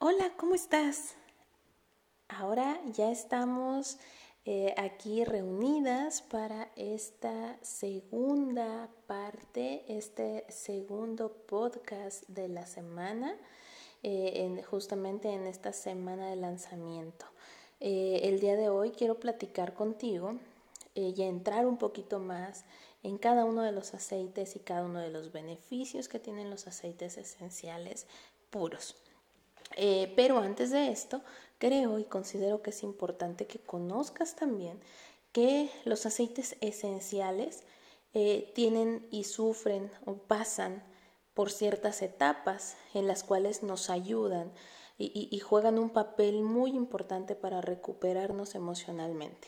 Hola, 0.00 0.30
¿cómo 0.36 0.54
estás? 0.54 1.16
Ahora 2.28 2.80
ya 2.92 3.10
estamos 3.10 3.98
eh, 4.44 4.72
aquí 4.76 5.24
reunidas 5.24 6.22
para 6.22 6.70
esta 6.76 7.58
segunda 7.62 8.90
parte, 9.08 9.84
este 9.88 10.44
segundo 10.50 11.32
podcast 11.48 12.22
de 12.28 12.46
la 12.46 12.64
semana, 12.64 13.34
eh, 14.04 14.62
justamente 14.70 15.32
en 15.32 15.48
esta 15.48 15.72
semana 15.72 16.30
de 16.30 16.36
lanzamiento. 16.36 17.26
Eh, 17.80 18.20
el 18.22 18.38
día 18.38 18.54
de 18.54 18.68
hoy 18.68 18.92
quiero 18.92 19.18
platicar 19.18 19.74
contigo 19.74 20.38
y 20.94 21.20
entrar 21.22 21.66
un 21.66 21.76
poquito 21.76 22.20
más 22.20 22.64
en 23.02 23.18
cada 23.18 23.44
uno 23.44 23.62
de 23.62 23.72
los 23.72 23.94
aceites 23.94 24.54
y 24.54 24.60
cada 24.60 24.84
uno 24.84 25.00
de 25.00 25.10
los 25.10 25.32
beneficios 25.32 26.06
que 26.06 26.20
tienen 26.20 26.50
los 26.50 26.68
aceites 26.68 27.18
esenciales 27.18 28.06
puros. 28.50 28.94
Eh, 29.76 30.12
pero 30.16 30.38
antes 30.38 30.70
de 30.70 30.90
esto, 30.90 31.22
creo 31.58 31.98
y 31.98 32.04
considero 32.04 32.62
que 32.62 32.70
es 32.70 32.82
importante 32.82 33.46
que 33.46 33.58
conozcas 33.58 34.36
también 34.36 34.80
que 35.32 35.70
los 35.84 36.06
aceites 36.06 36.56
esenciales 36.60 37.64
eh, 38.14 38.50
tienen 38.54 39.06
y 39.10 39.24
sufren 39.24 39.90
o 40.06 40.14
pasan 40.14 40.82
por 41.34 41.50
ciertas 41.52 42.02
etapas 42.02 42.76
en 42.94 43.06
las 43.06 43.22
cuales 43.22 43.62
nos 43.62 43.90
ayudan 43.90 44.50
y, 45.00 45.38
juegan 45.38 45.78
un 45.78 45.90
papel 45.90 46.42
muy 46.42 46.70
importante 46.70 47.36
para 47.36 47.60
recuperarnos 47.60 48.56
emocionalmente. 48.56 49.46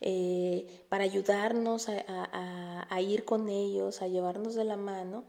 Eh, 0.00 0.84
para 0.88 1.02
ayudarnos 1.02 1.88
a, 1.88 3.00
ir 3.00 3.24
con 3.24 3.48
ellos, 3.48 4.00
a 4.02 4.06
llevarnos 4.06 4.54
de 4.54 4.62
la 4.62 4.76
mano 4.76 5.24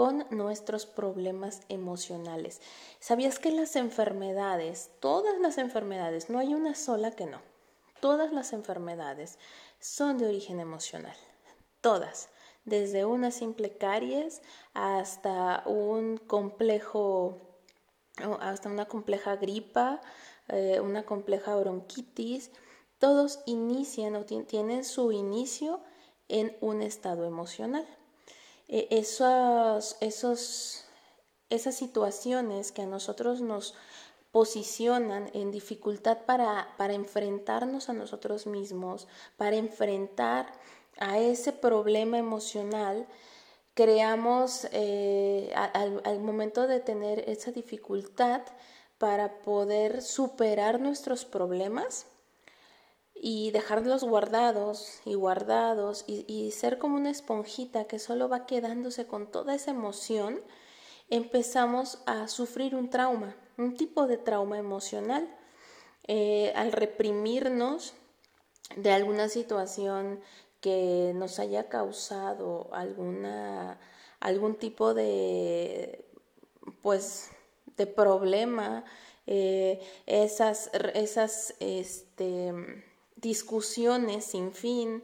con 0.00 0.24
nuestros 0.30 0.86
problemas 0.86 1.60
emocionales. 1.68 2.62
¿Sabías 3.00 3.38
que 3.38 3.50
las 3.52 3.76
enfermedades, 3.76 4.88
todas 4.98 5.38
las 5.40 5.58
enfermedades, 5.58 6.30
no 6.30 6.38
hay 6.38 6.54
una 6.54 6.74
sola 6.74 7.10
que 7.10 7.26
no, 7.26 7.42
todas 8.00 8.32
las 8.32 8.54
enfermedades 8.54 9.38
son 9.78 10.16
de 10.16 10.26
origen 10.26 10.58
emocional, 10.58 11.14
todas, 11.82 12.30
desde 12.64 13.04
una 13.04 13.30
simple 13.30 13.76
caries 13.76 14.40
hasta 14.72 15.64
un 15.66 16.16
complejo, 16.16 17.36
hasta 18.40 18.70
una 18.70 18.86
compleja 18.86 19.36
gripa, 19.36 20.00
eh, 20.48 20.80
una 20.80 21.04
compleja 21.04 21.54
bronquitis, 21.56 22.52
todos 22.98 23.40
inician 23.44 24.14
o 24.14 24.24
tienen 24.24 24.82
su 24.86 25.12
inicio 25.12 25.82
en 26.28 26.56
un 26.62 26.80
estado 26.80 27.26
emocional. 27.26 27.86
E, 28.72 28.86
esos, 28.90 29.96
esas 30.00 31.74
situaciones 31.74 32.70
que 32.70 32.82
a 32.82 32.86
nosotros 32.86 33.40
nos 33.40 33.74
posicionan 34.30 35.28
en 35.34 35.50
dificultad 35.50 36.18
para, 36.24 36.68
para 36.78 36.94
enfrentarnos 36.94 37.88
a 37.88 37.92
nosotros 37.92 38.46
mismos, 38.46 39.08
para 39.36 39.56
enfrentar 39.56 40.52
a 40.98 41.18
ese 41.18 41.52
problema 41.52 42.16
emocional, 42.16 43.08
creamos 43.74 44.68
eh, 44.72 45.52
al, 45.54 46.20
momento 46.20 46.66
de 46.66 46.80
tener 46.80 47.28
esa 47.28 47.50
dificultad 47.50 48.42
para 48.98 49.40
poder 49.40 50.02
superar 50.02 50.78
nuestros 50.78 51.24
problemas, 51.24 52.06
y 53.22 53.50
dejarlos 53.50 54.02
guardados 54.02 55.00
y 55.04 55.14
guardados 55.14 56.04
y, 56.06 56.50
ser 56.52 56.78
como 56.78 56.96
una 56.96 57.10
esponjita 57.10 57.84
que 57.84 57.98
solo 57.98 58.30
va 58.30 58.46
quedándose 58.46 59.06
con 59.06 59.30
toda 59.30 59.54
esa 59.54 59.72
emoción, 59.72 60.40
empezamos 61.10 61.98
a 62.06 62.28
sufrir 62.28 62.74
un 62.74 62.88
trauma, 62.88 63.36
un 63.58 63.76
tipo 63.76 64.06
de 64.06 64.16
trauma 64.16 64.58
emocional. 64.58 65.28
Eh, 66.08 66.52
al 66.56 66.72
reprimirnos 66.72 67.92
de 68.74 68.90
alguna 68.90 69.28
situación 69.28 70.20
que 70.60 71.12
nos 71.14 71.38
haya 71.38 71.68
causado 71.68 72.70
alguna 72.72 73.78
algún 74.18 74.56
tipo 74.56 74.92
de 74.94 76.06
pues 76.82 77.30
de 77.76 77.86
problema 77.86 78.84
eh, 79.26 79.80
esas 80.06 80.70
esas 80.94 81.54
este 81.60 82.52
discusiones 83.20 84.24
sin 84.24 84.52
fin, 84.52 85.02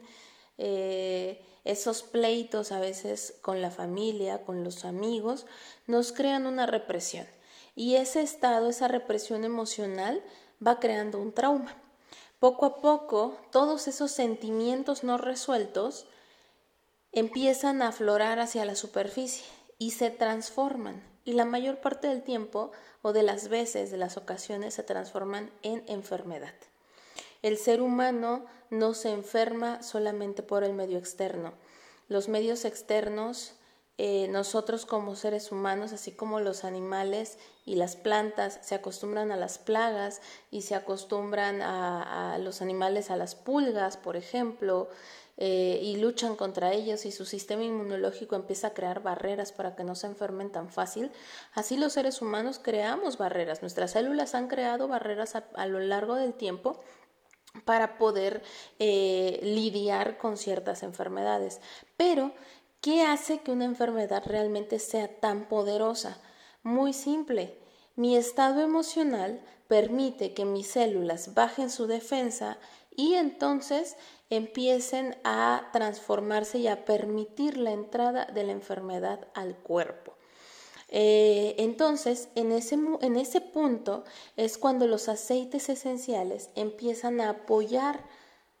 eh, 0.57 1.43
esos 1.63 2.03
pleitos 2.03 2.71
a 2.71 2.79
veces 2.79 3.35
con 3.41 3.61
la 3.61 3.71
familia, 3.71 4.43
con 4.43 4.63
los 4.63 4.85
amigos, 4.85 5.45
nos 5.85 6.11
crean 6.11 6.47
una 6.47 6.65
represión. 6.65 7.27
Y 7.75 7.95
ese 7.95 8.21
estado, 8.21 8.69
esa 8.69 8.87
represión 8.87 9.43
emocional, 9.43 10.23
va 10.65 10.79
creando 10.79 11.19
un 11.19 11.33
trauma. 11.33 11.75
Poco 12.39 12.65
a 12.65 12.81
poco, 12.81 13.37
todos 13.51 13.87
esos 13.87 14.11
sentimientos 14.11 15.03
no 15.03 15.17
resueltos 15.17 16.07
empiezan 17.11 17.81
a 17.81 17.89
aflorar 17.89 18.39
hacia 18.39 18.65
la 18.65 18.75
superficie 18.75 19.45
y 19.77 19.91
se 19.91 20.09
transforman. 20.09 21.03
Y 21.25 21.33
la 21.33 21.45
mayor 21.45 21.81
parte 21.81 22.07
del 22.07 22.23
tiempo 22.23 22.71
o 23.01 23.11
de 23.11 23.23
las 23.23 23.49
veces, 23.49 23.91
de 23.91 23.97
las 23.97 24.17
ocasiones, 24.17 24.75
se 24.75 24.83
transforman 24.83 25.51
en 25.61 25.83
enfermedad. 25.87 26.55
El 27.41 27.57
ser 27.57 27.81
humano 27.81 28.45
no 28.69 28.93
se 28.93 29.11
enferma 29.11 29.81
solamente 29.83 30.43
por 30.43 30.63
el 30.63 30.73
medio 30.73 30.97
externo. 30.97 31.53
Los 32.09 32.29
medios 32.29 32.65
externos, 32.65 33.53
eh, 33.97 34.27
nosotros 34.29 34.85
como 34.85 35.15
seres 35.15 35.51
humanos, 35.51 35.91
así 35.93 36.11
como 36.11 36.39
los 36.39 36.63
animales 36.63 37.37
y 37.65 37.75
las 37.75 37.95
plantas, 37.95 38.59
se 38.61 38.75
acostumbran 38.75 39.31
a 39.31 39.35
las 39.35 39.57
plagas 39.57 40.21
y 40.51 40.61
se 40.61 40.75
acostumbran 40.75 41.61
a, 41.61 42.37
los 42.39 42.61
animales 42.61 43.11
a 43.11 43.17
las 43.17 43.35
pulgas, 43.35 43.97
por 43.97 44.15
ejemplo, 44.15 44.87
eh, 45.39 45.79
y 45.83 45.97
luchan 45.97 46.35
contra 46.35 46.73
ellos 46.73 47.05
y 47.05 47.11
su 47.11 47.23
sistema 47.23 47.63
inmunológico 47.63 48.35
empieza 48.35 48.67
a 48.67 48.73
crear 48.73 49.03
barreras 49.03 49.51
para 49.51 49.75
que 49.75 49.83
no 49.83 49.93
se 49.93 50.07
enfermen 50.07 50.51
tan 50.51 50.69
fácil. 50.69 51.11
Así 51.53 51.77
los 51.77 51.93
seres 51.93 52.21
humanos 52.21 52.59
creamos 52.59 53.17
barreras. 53.17 53.61
Nuestras 53.61 53.91
células 53.91 54.33
han 54.33 54.47
creado 54.47 54.87
barreras 54.87 55.35
a 55.35 55.67
lo 55.67 55.79
largo 55.79 56.15
del 56.15 56.33
tiempo 56.33 56.79
para 57.65 57.97
poder 57.97 58.43
eh, 58.79 59.39
lidiar 59.43 60.17
con 60.17 60.37
ciertas 60.37 60.83
enfermedades. 60.83 61.61
Pero, 61.95 62.33
¿qué 62.81 63.03
hace 63.03 63.39
que 63.39 63.51
una 63.51 63.65
enfermedad 63.65 64.23
realmente 64.25 64.79
sea 64.79 65.07
tan 65.19 65.47
poderosa? 65.47 66.19
Muy 66.63 66.93
simple. 66.93 67.57
Mi 67.95 68.15
estado 68.15 68.61
emocional 68.61 69.41
permite 69.67 70.33
que 70.33 70.45
mis 70.45 70.67
células 70.67 71.33
bajen 71.33 71.69
su 71.69 71.87
defensa 71.87 72.57
y 72.95 73.13
entonces 73.13 73.95
empiecen 74.29 75.15
a 75.23 75.69
transformarse 75.71 76.57
y 76.57 76.67
a 76.67 76.83
permitir 76.83 77.57
la 77.57 77.71
entrada 77.71 78.25
de 78.25 78.43
la 78.43 78.51
enfermedad 78.51 79.27
al 79.33 79.55
cuerpo. 79.55 80.16
Eh, 80.89 81.55
entonces, 81.57 82.29
en 82.35 82.51
ese, 82.51 82.75
en 83.01 83.17
ese 83.17 83.41
punto 83.41 84.03
es 84.37 84.57
cuando 84.57 84.87
los 84.87 85.09
aceites 85.09 85.69
esenciales 85.69 86.49
empiezan 86.55 87.19
a 87.21 87.29
apoyar 87.29 88.03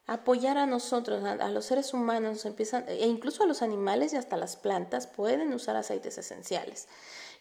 apoyar 0.07 0.57
a 0.57 0.65
nosotros, 0.65 1.23
a, 1.23 1.49
los 1.49 1.65
seres 1.65 1.93
humanos, 1.93 2.45
empiezan, 2.45 2.85
e 2.87 3.07
incluso 3.07 3.43
a 3.43 3.45
los 3.45 3.61
animales 3.61 4.13
y 4.13 4.15
hasta 4.15 4.37
las 4.37 4.55
plantas 4.55 5.05
pueden 5.05 5.53
usar 5.53 5.75
aceites 5.75 6.17
esenciales. 6.17 6.87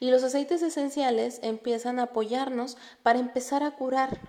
Y 0.01 0.11
los 0.11 0.25
aceites 0.25 0.63
esenciales 0.63 1.39
empiezan 1.43 2.01
a 2.01 2.05
apoyarnos 2.05 2.77
para 3.05 3.21
empezar 3.21 3.63
a 3.63 3.71
curar, 3.71 4.21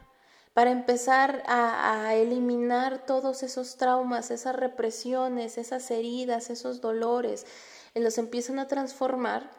para 0.53 0.69
empezar 0.69 1.43
a, 1.47 2.07
a 2.07 2.13
eliminar 2.13 3.05
todos 3.07 3.41
esos 3.41 3.75
traumas, 3.77 4.29
esas 4.29 4.55
represiones, 4.55 5.57
esas 5.57 5.89
heridas, 5.89 6.51
esos 6.51 6.79
dolores, 6.79 7.45
y 7.95 7.99
los 7.99 8.19
empiezan 8.19 8.59
a 8.59 8.67
transformar 8.67 9.49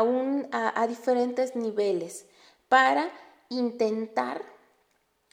a, 0.00 0.86
diferentes 0.86 1.54
niveles 1.54 2.26
para 2.68 3.10
intentar 3.50 4.42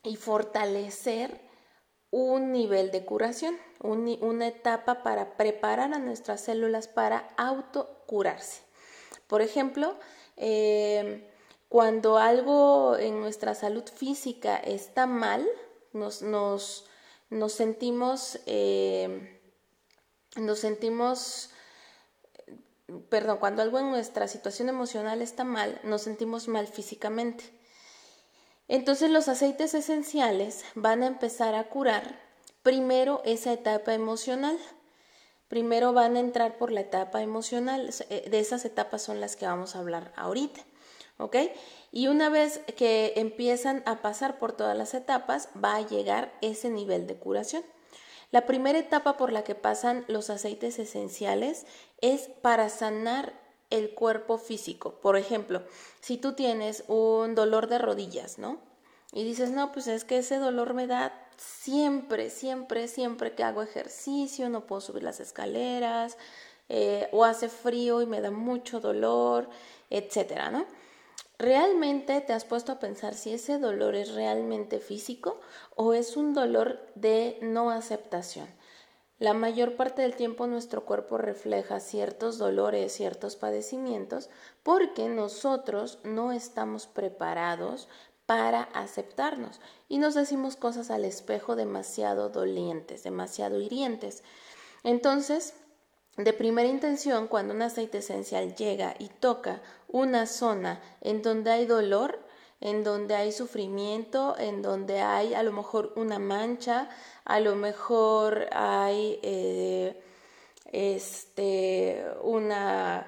y 0.03 0.15
fortalecer 0.15 1.39
un 2.11 2.51
nivel 2.51 2.91
de 2.91 3.05
curación, 3.05 3.57
una 3.81 4.47
etapa 4.47 5.03
para 5.03 5.37
preparar 5.37 5.93
a 5.93 5.99
nuestras 5.99 6.41
células 6.41 6.87
para 6.87 7.29
autocurarse. 7.37 8.63
Por 9.27 9.41
ejemplo, 9.41 9.95
eh, 10.37 11.29
cuando 11.69 12.17
algo 12.17 12.97
en 12.97 13.19
nuestra 13.21 13.53
salud 13.53 13.83
física 13.83 14.57
está 14.57 15.05
mal, 15.05 15.47
nos, 15.93 16.21
nos, 16.21 16.85
nos 17.29 17.53
sentimos, 17.53 18.39
eh, 18.47 19.39
nos 20.35 20.59
sentimos 20.59 21.51
perdón, 23.09 23.37
cuando 23.37 23.61
algo 23.61 23.79
en 23.79 23.91
nuestra 23.91 24.27
situación 24.27 24.69
emocional 24.69 25.21
está 25.21 25.43
mal, 25.43 25.79
nos 25.83 26.03
sentimos 26.03 26.47
mal 26.47 26.67
físicamente. 26.67 27.43
Entonces 28.67 29.09
los 29.09 29.27
aceites 29.27 29.73
esenciales 29.73 30.63
van 30.75 31.03
a 31.03 31.07
empezar 31.07 31.55
a 31.55 31.69
curar 31.69 32.19
primero 32.61 33.21
esa 33.25 33.51
etapa 33.51 33.93
emocional. 33.93 34.57
Primero 35.47 35.93
van 35.93 36.15
a 36.15 36.19
entrar 36.19 36.57
por 36.57 36.71
la 36.71 36.81
etapa 36.81 37.23
emocional. 37.23 37.89
Eh, 38.09 38.29
de 38.29 38.39
esas 38.39 38.65
etapas 38.65 39.01
son 39.01 39.19
las 39.19 39.35
que 39.35 39.47
vamos 39.47 39.75
a 39.75 39.79
hablar 39.79 40.13
ahorita. 40.15 40.61
¿ok? 41.19 41.35
Y 41.91 42.07
una 42.07 42.29
vez 42.29 42.61
que 42.77 43.13
empiezan 43.17 43.83
a 43.85 44.01
pasar 44.01 44.39
por 44.39 44.53
todas 44.53 44.77
las 44.77 44.93
etapas, 44.93 45.49
va 45.63 45.75
a 45.75 45.87
llegar 45.87 46.31
ese 46.41 46.69
nivel 46.69 47.07
de 47.07 47.15
curación. 47.15 47.63
La 48.31 48.45
primera 48.45 48.77
etapa 48.77 49.17
por 49.17 49.31
la 49.31 49.43
que 49.43 49.55
pasan 49.55 50.05
los 50.07 50.29
aceites 50.29 50.77
esenciales 50.79 51.65
es 52.01 52.29
para 52.41 52.69
sanar 52.69 53.33
el 53.69 53.93
cuerpo 53.93 54.37
físico. 54.37 54.99
Por 55.01 55.17
ejemplo, 55.17 55.63
si 55.99 56.17
tú 56.17 56.33
tienes 56.33 56.83
un 56.87 57.35
dolor 57.35 57.67
de 57.67 57.79
rodillas, 57.79 58.37
¿no? 58.37 58.59
Y 59.11 59.23
dices, 59.23 59.49
no, 59.51 59.71
pues 59.71 59.87
es 59.87 60.05
que 60.05 60.19
ese 60.19 60.37
dolor 60.37 60.73
me 60.73 60.85
da 60.85 61.13
siempre, 61.37 62.29
siempre, 62.29 62.87
siempre 62.87 63.33
que 63.33 63.43
hago 63.43 63.63
ejercicio, 63.63 64.49
no 64.49 64.67
puedo 64.67 64.81
subir 64.81 65.03
las 65.03 65.19
escaleras, 65.19 66.17
eh, 66.67 67.09
o 67.11 67.25
hace 67.25 67.49
frío 67.49 68.01
y 68.03 68.05
me 68.05 68.21
da 68.21 68.29
mucho 68.29 68.79
dolor, 68.79 69.49
etcétera, 69.89 70.51
¿no? 70.51 70.67
¿Realmente 71.39 72.19
te 72.19 72.33
has 72.33 72.43
puesto 72.43 72.73
a 72.73 72.79
pensar 72.79 73.13
si 73.13 73.31
ese 73.31 73.59
dolor 73.59 73.95
es 73.95 74.13
realmente 74.13 74.79
físico 74.79 75.39
o 75.73 75.93
es 75.93 76.17
un 76.17 76.33
dolor 76.33 76.85
de 76.95 77.39
no 77.41 77.71
aceptación? 77.71 78.45
La 79.19 79.33
mayor 79.33 79.77
parte 79.77 80.01
del 80.01 80.17
tiempo 80.17 80.47
nuestro 80.47 80.83
cuerpo 80.83 81.17
refleja 81.17 81.79
ciertos 81.79 82.39
dolores, 82.39 82.91
ciertos 82.91 83.37
padecimientos, 83.37 84.29
porque 84.63 85.07
nosotros 85.07 85.99
no 86.03 86.33
estamos 86.33 86.87
preparados 86.87 87.87
para 88.25 88.63
aceptarnos 88.73 89.61
y 89.87 89.97
nos 89.97 90.15
decimos 90.15 90.57
cosas 90.57 90.91
al 90.91 91.05
espejo 91.05 91.55
demasiado 91.55 92.27
dolientes, 92.27 93.03
demasiado 93.03 93.61
hirientes. 93.61 94.23
Entonces, 94.83 95.53
de 96.17 96.33
primera 96.33 96.67
intención, 96.67 97.27
cuando 97.29 97.53
un 97.53 97.61
aceite 97.61 97.99
esencial 97.99 98.55
llega 98.55 98.93
y 98.99 99.07
toca 99.07 99.61
una 99.89 100.25
zona 100.25 100.81
en 101.01 101.21
donde 101.21 101.51
hay 101.51 101.65
dolor, 101.65 102.19
en 102.61 102.83
donde 102.83 103.15
hay 103.15 103.31
sufrimiento, 103.31 104.35
en 104.37 104.61
donde 104.61 105.01
hay 105.01 105.33
a 105.33 105.43
lo 105.43 105.51
mejor 105.51 105.93
una 105.95 106.19
mancha, 106.19 106.89
a 107.25 107.39
lo 107.39 107.55
mejor 107.55 108.47
hay 108.51 109.19
eh, 109.23 110.01
este, 110.71 112.05
una, 112.21 113.07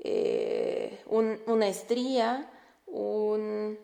eh, 0.00 1.02
una 1.06 1.68
estría, 1.68 2.50
un, 2.86 3.78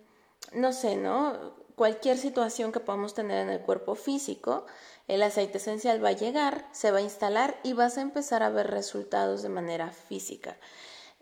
no 0.53 0.73
sé, 0.73 0.97
¿no? 0.97 1.63
Cualquier 1.77 2.19
situación 2.19 2.73
que 2.73 2.81
podamos 2.81 3.15
tener 3.15 3.39
en 3.39 3.51
el 3.51 3.61
cuerpo 3.61 3.95
físico, 3.95 4.67
el 5.09 5.23
aceite 5.23 5.59
esencial 5.59 6.03
va 6.03 6.11
a 6.11 6.13
llegar, 6.13 6.69
se 6.73 6.91
va 6.91 6.99
a 6.99 7.03
instalar 7.03 7.59
y 7.63 7.73
vas 7.73 7.99
a 7.99 8.03
empezar 8.03 8.43
a 8.43 8.51
ver 8.51 8.69
resultados 8.69 9.43
de 9.43 9.49
manera 9.49 9.91
física. 9.91 10.57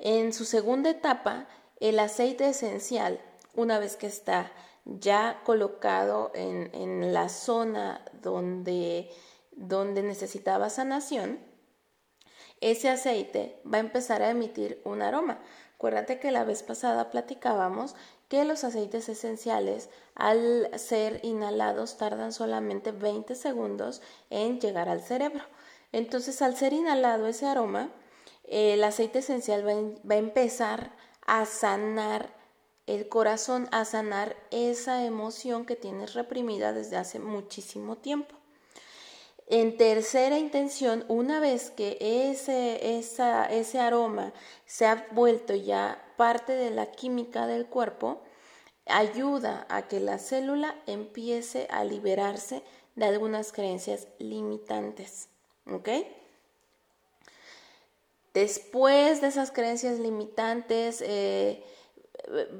En 0.02 0.32
su 0.32 0.46
segunda 0.46 0.88
etapa, 0.88 1.46
el 1.78 1.98
aceite 1.98 2.48
esencial, 2.48 3.20
una 3.54 3.78
vez 3.78 3.96
que 3.96 4.06
está 4.06 4.50
ya 4.86 5.42
colocado 5.44 6.32
en, 6.34 7.12
la 7.12 7.28
zona 7.28 8.02
donde, 8.22 9.10
donde 9.52 10.02
necesitaba 10.02 10.70
sanación, 10.70 11.38
ese 12.62 12.88
aceite 12.88 13.60
va 13.70 13.76
a 13.76 13.80
empezar 13.80 14.22
a 14.22 14.30
emitir 14.30 14.80
un 14.86 15.02
aroma. 15.02 15.38
Acuérdate 15.74 16.18
que 16.18 16.30
la 16.30 16.44
vez 16.44 16.62
pasada 16.62 17.10
platicábamos 17.10 17.94
que 18.28 18.46
los 18.46 18.64
aceites 18.64 19.10
esenciales 19.10 19.90
al 20.14 20.70
ser 20.78 21.20
inhalados 21.22 21.98
tardan 21.98 22.32
solamente 22.32 22.92
20 22.92 23.34
segundos 23.34 24.00
en 24.30 24.60
llegar 24.60 24.88
al 24.88 25.02
cerebro. 25.02 25.44
Entonces 25.92 26.40
al 26.40 26.56
ser 26.56 26.72
inhalado 26.72 27.26
ese 27.26 27.46
aroma, 27.46 27.90
el 28.50 28.82
aceite 28.82 29.20
esencial 29.20 29.66
va, 29.66 30.14
a 30.14 30.18
empezar 30.18 30.90
a 31.24 31.46
sanar 31.46 32.34
el 32.86 33.08
corazón, 33.08 33.68
a 33.70 33.84
sanar 33.84 34.36
esa 34.50 35.04
emoción 35.04 35.64
que 35.64 35.76
tienes 35.76 36.14
reprimida 36.14 36.72
desde 36.72 36.96
hace 36.96 37.20
muchísimo 37.20 37.96
tiempo. 37.96 38.34
En 39.46 39.76
tercera 39.76 40.38
intención, 40.38 41.04
una 41.08 41.38
vez 41.38 41.70
que 41.70 41.96
ese, 42.00 42.98
ese 42.98 43.78
aroma 43.80 44.32
se 44.66 44.86
ha 44.86 45.06
vuelto 45.12 45.54
ya 45.54 46.04
parte 46.16 46.52
de 46.52 46.70
la 46.70 46.90
química 46.90 47.46
del 47.46 47.66
cuerpo, 47.66 48.20
ayuda 48.86 49.66
a 49.68 49.88
que 49.88 50.00
la 50.00 50.18
célula 50.18 50.74
empiece 50.86 51.68
a 51.70 51.84
liberarse 51.84 52.62
de 52.96 53.06
algunas 53.06 53.52
creencias 53.52 54.08
limitantes. 54.18 55.28
¿Ok? 55.70 55.88
Después 58.34 59.20
de 59.20 59.28
esas 59.28 59.50
creencias 59.50 59.98
limitantes, 59.98 61.02
eh, 61.04 61.64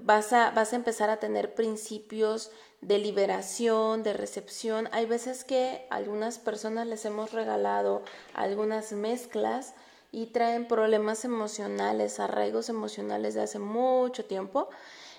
vas, 0.03 0.33
a, 0.33 0.51
vas 0.51 0.73
a 0.73 0.77
empezar 0.77 1.11
a 1.11 1.19
tener 1.19 1.55
principios 1.55 2.51
de 2.81 2.99
liberación, 2.99 4.03
de 4.03 4.13
recepción. 4.13 4.89
Hay 4.93 5.07
veces 5.07 5.45
que 5.45 5.87
algunas 5.91 6.39
personas 6.39 6.87
les 6.87 7.05
hemos 7.05 7.33
regalado 7.33 8.03
algunas 8.35 8.93
mezclas 8.93 9.75
y 10.13 10.27
traen 10.27 10.67
problemas 10.67 11.25
emocionales, 11.25 12.19
arraigos 12.19 12.69
emocionales 12.69 13.35
de 13.35 13.43
hace 13.43 13.59
mucho 13.59 14.25
tiempo. 14.25 14.69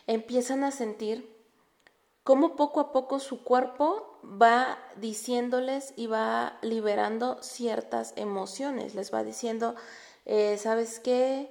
Empiezan 0.07 0.63
a 0.63 0.71
sentir 0.71 1.33
cómo 2.23 2.55
poco 2.55 2.79
a 2.79 2.91
poco 2.91 3.19
su 3.19 3.43
cuerpo 3.43 4.19
va 4.23 4.77
diciéndoles 4.97 5.93
y 5.95 6.07
va 6.07 6.57
liberando 6.61 7.41
ciertas 7.41 8.13
emociones. 8.15 8.95
Les 8.95 9.13
va 9.13 9.23
diciendo, 9.23 9.75
eh, 10.25 10.57
¿sabes 10.57 10.99
qué? 10.99 11.49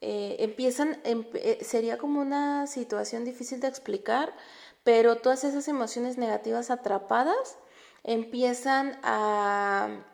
Eh, 0.00 0.36
empiezan, 0.40 1.00
eh, 1.04 1.58
sería 1.62 1.98
como 1.98 2.20
una 2.20 2.66
situación 2.66 3.24
difícil 3.24 3.60
de 3.60 3.68
explicar, 3.68 4.34
pero 4.84 5.16
todas 5.16 5.44
esas 5.44 5.68
emociones 5.68 6.18
negativas 6.18 6.70
atrapadas 6.70 7.56
empiezan 8.02 8.98
a, 9.02 10.04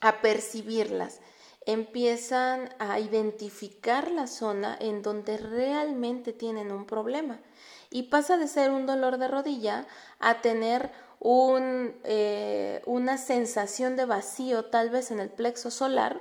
a 0.00 0.20
percibirlas, 0.20 1.20
empiezan 1.64 2.68
a 2.78 3.00
identificar 3.00 4.10
la 4.10 4.26
zona 4.26 4.76
en 4.78 5.02
donde 5.02 5.38
realmente 5.38 6.32
tienen 6.32 6.70
un 6.70 6.86
problema 6.86 7.40
y 7.90 8.04
pasa 8.04 8.36
de 8.36 8.48
ser 8.48 8.70
un 8.70 8.84
dolor 8.84 9.16
de 9.16 9.28
rodilla 9.28 9.86
a 10.20 10.42
tener 10.42 10.92
un, 11.18 11.94
una 12.84 13.16
sensación 13.16 13.96
de 13.96 14.04
vacío 14.04 14.66
tal 14.66 14.90
vez 14.90 15.10
en 15.10 15.20
el 15.20 15.30
plexo 15.30 15.70
solar 15.70 16.20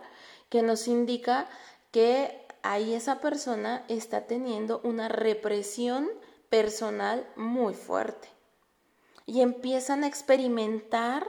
que 0.55 0.61
nos 0.61 0.87
indica 0.87 1.49
que 1.91 2.47
ahí 2.63 2.93
esa 2.93 3.19
persona 3.19 3.83
está 3.89 4.21
teniendo 4.21 4.79
una 4.85 5.09
represión 5.09 6.09
personal 6.49 7.27
muy 7.35 7.73
fuerte. 7.73 8.29
Y 9.25 9.41
empiezan 9.41 10.05
a 10.05 10.07
experimentar 10.07 11.27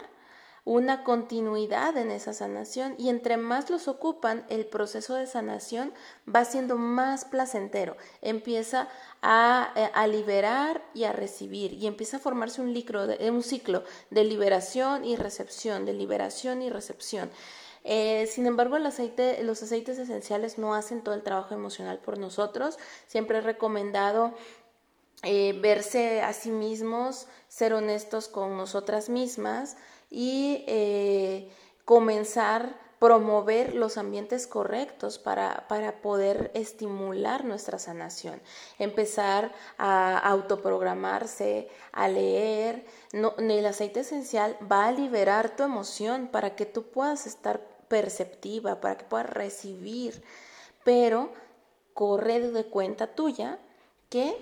una 0.64 1.02
continuidad 1.02 1.96
en 1.96 2.12
esa 2.12 2.32
sanación. 2.32 2.94
Y 2.98 3.08
entre 3.08 3.36
más 3.36 3.68
los 3.68 3.88
ocupan, 3.88 4.46
el 4.48 4.64
proceso 4.64 5.16
de 5.16 5.26
sanación 5.26 5.92
va 6.32 6.44
siendo 6.44 6.76
más 6.76 7.24
placentero, 7.24 7.96
empieza 8.22 8.86
a, 9.22 9.72
eh, 9.74 10.08
liberar 10.08 10.84
y 10.94 11.02
a 11.02 11.12
recibir. 11.12 11.72
Y 11.72 11.88
empieza 11.88 12.18
a 12.18 12.20
formarse 12.20 12.60
un, 12.60 12.68
un 12.68 13.42
ciclo 13.42 13.82
de 14.10 14.22
liberación 14.22 15.04
y 15.04 15.16
recepción, 15.16 15.84
de 15.84 15.94
liberación 15.94 16.62
y 16.62 16.70
recepción. 16.70 17.28
Eh, 17.88 18.26
sin 18.26 18.46
embargo, 18.46 18.76
el 18.76 18.84
aceite, 18.84 19.44
los 19.44 19.62
aceites 19.62 19.96
esenciales 19.96 20.58
no 20.58 20.74
hacen 20.74 21.04
todo 21.04 21.14
el 21.14 21.22
trabajo 21.22 21.54
emocional 21.54 22.00
por 22.00 22.18
nosotros. 22.18 22.80
Siempre 23.06 23.38
he 23.38 23.40
recomendado 23.42 24.34
eh, 25.22 25.56
verse 25.62 26.20
a 26.20 26.32
sí 26.32 26.50
mismos, 26.50 27.28
ser 27.46 27.72
honestos 27.74 28.26
con 28.26 28.56
nosotras 28.56 29.08
mismas 29.08 29.76
y 30.10 30.64
eh, 30.66 31.48
comenzar 31.84 32.84
promover 32.98 33.74
los 33.74 33.98
ambientes 33.98 34.46
correctos 34.46 35.18
para, 35.18 35.66
para, 35.68 36.00
poder 36.00 36.50
estimular 36.54 37.44
nuestra 37.44 37.78
sanación, 37.78 38.40
empezar 38.78 39.52
a 39.76 40.16
autoprogramarse, 40.16 41.68
a 41.92 42.08
leer. 42.08 42.86
El 43.12 43.66
aceite 43.66 44.00
esencial 44.00 44.56
va 44.72 44.86
a 44.86 44.92
liberar 44.92 45.56
tu 45.56 45.62
emoción 45.62 46.28
para 46.28 46.56
que 46.56 46.64
tú 46.64 46.84
puedas 46.84 47.26
estar 47.26 47.75
perceptiva, 47.88 48.80
para 48.80 48.98
que 48.98 49.04
puedas 49.04 49.30
recibir, 49.30 50.22
pero 50.84 51.32
corre 51.94 52.40
de 52.40 52.64
cuenta 52.66 53.14
tuya 53.14 53.58
que 54.08 54.36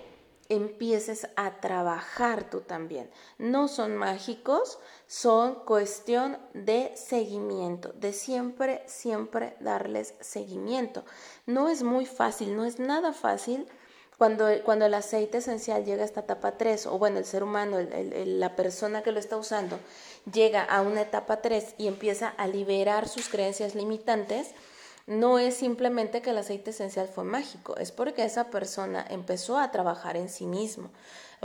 empieces 0.48 1.28
a 1.36 1.60
trabajar 1.60 2.50
tú 2.50 2.60
también. 2.60 3.10
No 3.38 3.68
son 3.68 3.96
mágicos, 3.96 4.78
son 5.06 5.54
cuestión 5.64 6.38
de 6.52 6.92
seguimiento, 6.96 7.92
de 7.94 8.12
siempre, 8.12 8.82
siempre 8.86 9.56
darles 9.60 10.14
seguimiento. 10.20 11.04
No 11.46 11.68
es 11.68 11.82
muy 11.82 12.06
fácil, 12.06 12.56
no 12.56 12.64
es 12.64 12.78
nada 12.78 13.12
fácil 13.12 13.66
cuando, 14.24 14.86
el 14.86 14.94
aceite 14.94 15.38
esencial 15.38 15.84
llega 15.84 16.02
a 16.02 16.06
esta 16.06 16.20
etapa 16.20 16.52
3, 16.52 16.86
o 16.86 16.98
bueno, 16.98 17.18
el 17.18 17.26
ser 17.26 17.42
humano, 17.42 17.76
la 18.24 18.56
persona 18.56 19.02
que 19.02 19.12
lo 19.12 19.18
está 19.18 19.36
usando, 19.36 19.78
llega 20.32 20.62
a 20.62 20.80
una 20.80 21.02
etapa 21.02 21.42
3 21.42 21.74
y 21.76 21.88
empieza 21.88 22.28
a 22.28 22.46
liberar 22.46 23.06
sus 23.06 23.28
creencias 23.28 23.74
limitantes, 23.74 24.52
No 25.06 25.38
es 25.38 25.56
simplemente 25.56 26.22
que 26.22 26.30
el 26.30 26.38
aceite 26.38 26.70
esencial 26.70 27.08
fue 27.08 27.24
mágico, 27.24 27.76
es 27.76 27.92
porque 27.92 28.24
esa 28.24 28.44
persona 28.44 29.04
empezó 29.10 29.58
a 29.58 29.70
trabajar 29.70 30.16
en 30.16 30.30
sí 30.30 30.46
mismo. 30.46 30.88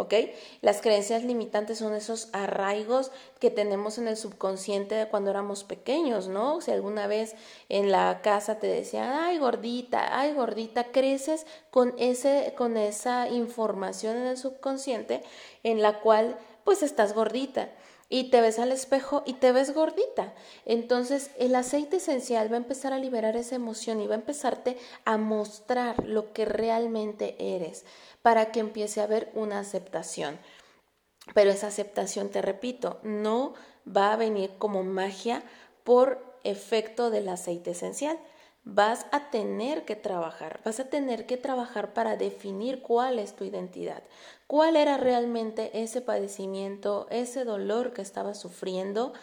¿Ok? 0.01 0.13
Las 0.61 0.81
creencias 0.81 1.23
limitantes 1.23 1.79
son 1.79 1.93
esos 1.93 2.29
arraigos 2.33 3.11
que 3.39 3.51
tenemos 3.51 3.97
en 3.97 4.07
el 4.07 4.17
subconsciente 4.17 4.95
de 4.95 5.07
cuando 5.07 5.31
éramos 5.31 5.63
pequeños, 5.63 6.27
¿no? 6.27 6.61
Si 6.61 6.71
alguna 6.71 7.07
vez 7.07 7.35
en 7.69 7.91
la 7.91 8.21
casa 8.21 8.59
te 8.59 8.67
decían, 8.67 9.11
ay 9.13 9.37
gordita, 9.37 10.19
ay 10.19 10.33
gordita, 10.33 10.85
creces 10.85 11.45
con, 11.71 11.93
ese, 11.97 12.53
con 12.57 12.77
esa 12.77 13.29
información 13.29 14.17
en 14.17 14.27
el 14.27 14.37
subconsciente 14.37 15.23
en 15.63 15.81
la 15.81 15.99
cual 15.99 16.37
pues 16.63 16.83
estás 16.83 17.13
gordita 17.13 17.69
y 18.09 18.31
te 18.31 18.41
ves 18.41 18.57
al 18.57 18.71
espejo 18.71 19.23
y 19.25 19.33
te 19.33 19.51
ves 19.51 19.73
gordita. 19.73 20.33
Entonces 20.65 21.29
el 21.37 21.55
aceite 21.55 21.97
esencial 21.97 22.51
va 22.51 22.55
a 22.55 22.57
empezar 22.57 22.91
a 22.91 22.99
liberar 22.99 23.37
esa 23.37 23.55
emoción 23.55 24.01
y 24.01 24.07
va 24.07 24.15
a 24.15 24.19
empezarte 24.19 24.77
a 25.05 25.17
mostrar 25.17 26.03
lo 26.05 26.33
que 26.33 26.45
realmente 26.45 27.35
eres 27.39 27.85
para 28.23 28.51
que 28.51 28.59
empiece 28.59 28.99
a 28.99 29.05
haber 29.05 29.31
una 29.35 29.59
aceptación. 29.59 30.39
Pero 31.33 31.51
esa 31.51 31.67
aceptación, 31.67 32.29
te 32.29 32.41
repito, 32.41 32.99
no 33.03 33.53
va 33.85 34.11
a 34.11 34.17
venir 34.17 34.51
como 34.57 34.83
magia 34.83 35.43
por 35.83 36.23
efecto 36.43 37.11
del 37.11 37.29
aceite 37.29 37.71
esencial. 37.71 38.17
Vas 38.71 39.07
a 39.11 39.31
tener 39.31 39.83
que 39.83 39.95
trabajar, 39.95 40.61
vas 40.63 40.79
a 40.79 40.89
tener 40.89 41.25
que 41.25 41.37
trabajar 41.37 41.95
para 41.95 42.17
definir 42.17 42.83
cuál 42.83 43.17
es 43.17 43.35
tu 43.35 43.43
identidad, 43.43 44.03
cuál 44.45 44.75
era 44.75 44.95
realmente 44.95 45.81
ese 45.81 46.01
padecimiento, 46.01 47.07
ese 47.09 47.45
dolor 47.45 47.93
que 47.93 48.03
estabas 48.03 48.39
sufriendo, 48.39 49.13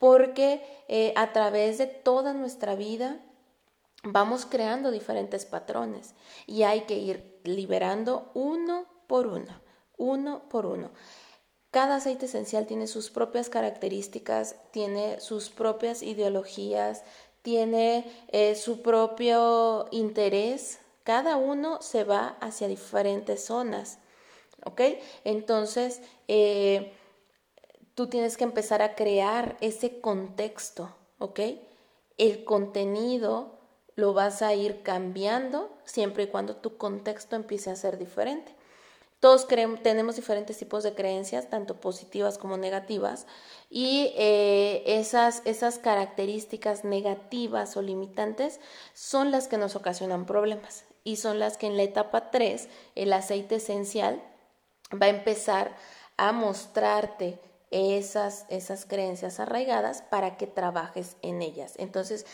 porque 0.00 0.66
eh, 0.88 1.12
a 1.14 1.32
través 1.32 1.78
de 1.78 1.86
toda 1.86 2.32
nuestra 2.32 2.74
vida 2.74 3.20
vamos 4.02 4.46
creando 4.46 4.90
diferentes 4.90 5.44
patrones 5.46 6.16
y 6.48 6.64
hay 6.64 6.80
que 6.80 6.98
ir 6.98 7.40
liberando 7.44 8.32
uno 8.34 8.86
por 9.06 9.28
uno, 9.28 9.60
uno 9.96 10.42
por 10.48 10.66
uno. 10.66 10.90
Cada 11.70 11.96
aceite 11.96 12.24
esencial 12.24 12.66
tiene 12.66 12.86
sus 12.86 13.10
propias 13.10 13.50
características, 13.50 14.56
tiene 14.70 15.20
sus 15.20 15.50
propias 15.50 16.02
ideologías, 16.02 17.04
tiene 17.48 18.04
eh, 18.28 18.54
su 18.56 18.82
propio 18.82 19.86
interés. 19.90 20.80
Cada 21.02 21.36
uno 21.36 21.80
se 21.80 22.04
va 22.04 22.36
hacia 22.42 22.68
diferentes 22.68 23.42
zonas. 23.42 24.00
¿Ok? 24.66 24.82
Entonces, 25.24 26.02
eh, 26.26 26.92
tú 27.94 28.08
tienes 28.08 28.36
que 28.36 28.44
empezar 28.44 28.82
a 28.82 28.94
crear 28.94 29.56
ese 29.62 29.98
contexto. 30.02 30.94
¿Ok? 31.18 31.40
El 32.18 32.44
contenido 32.44 33.58
lo 33.94 34.12
vas 34.12 34.42
a 34.42 34.52
ir 34.52 34.82
cambiando 34.82 35.70
siempre 35.86 36.24
y 36.24 36.26
cuando 36.26 36.56
tu 36.56 36.76
contexto 36.76 37.34
empiece 37.34 37.70
a 37.70 37.76
ser 37.76 37.96
diferente. 37.96 38.54
Todos 39.20 39.48
tenemos 39.48 40.16
diferentes 40.16 40.58
tipos 40.58 40.84
de 40.84 40.94
creencias, 40.94 41.50
tanto 41.50 41.80
positivas 41.80 42.38
como 42.38 42.56
negativas, 42.56 43.26
y 43.68 44.12
eh, 44.16 44.84
esas, 44.86 45.42
esas 45.44 45.78
características 45.78 46.84
negativas 46.84 47.76
o 47.76 47.82
limitantes 47.82 48.60
son 48.94 49.30
las 49.32 49.48
que 49.48 49.58
nos 49.58 49.74
ocasionan 49.74 50.24
problemas 50.24 50.84
y 51.02 51.16
son 51.16 51.38
las 51.38 51.56
que 51.56 51.66
en 51.66 51.76
la 51.76 51.82
etapa 51.82 52.30
3 52.30 52.68
el 52.94 53.12
aceite 53.12 53.56
esencial 53.56 54.22
va 54.90 55.06
a 55.06 55.10
empezar 55.10 55.76
a 56.16 56.32
mostrarte 56.32 57.40
esas, 57.70 58.46
esas 58.48 58.86
creencias 58.86 59.40
arraigadas 59.40 60.02
para 60.02 60.36
que 60.36 60.46
trabajes 60.46 61.16
en 61.22 61.42
ellas. 61.42 61.74
Entonces, 61.78 62.26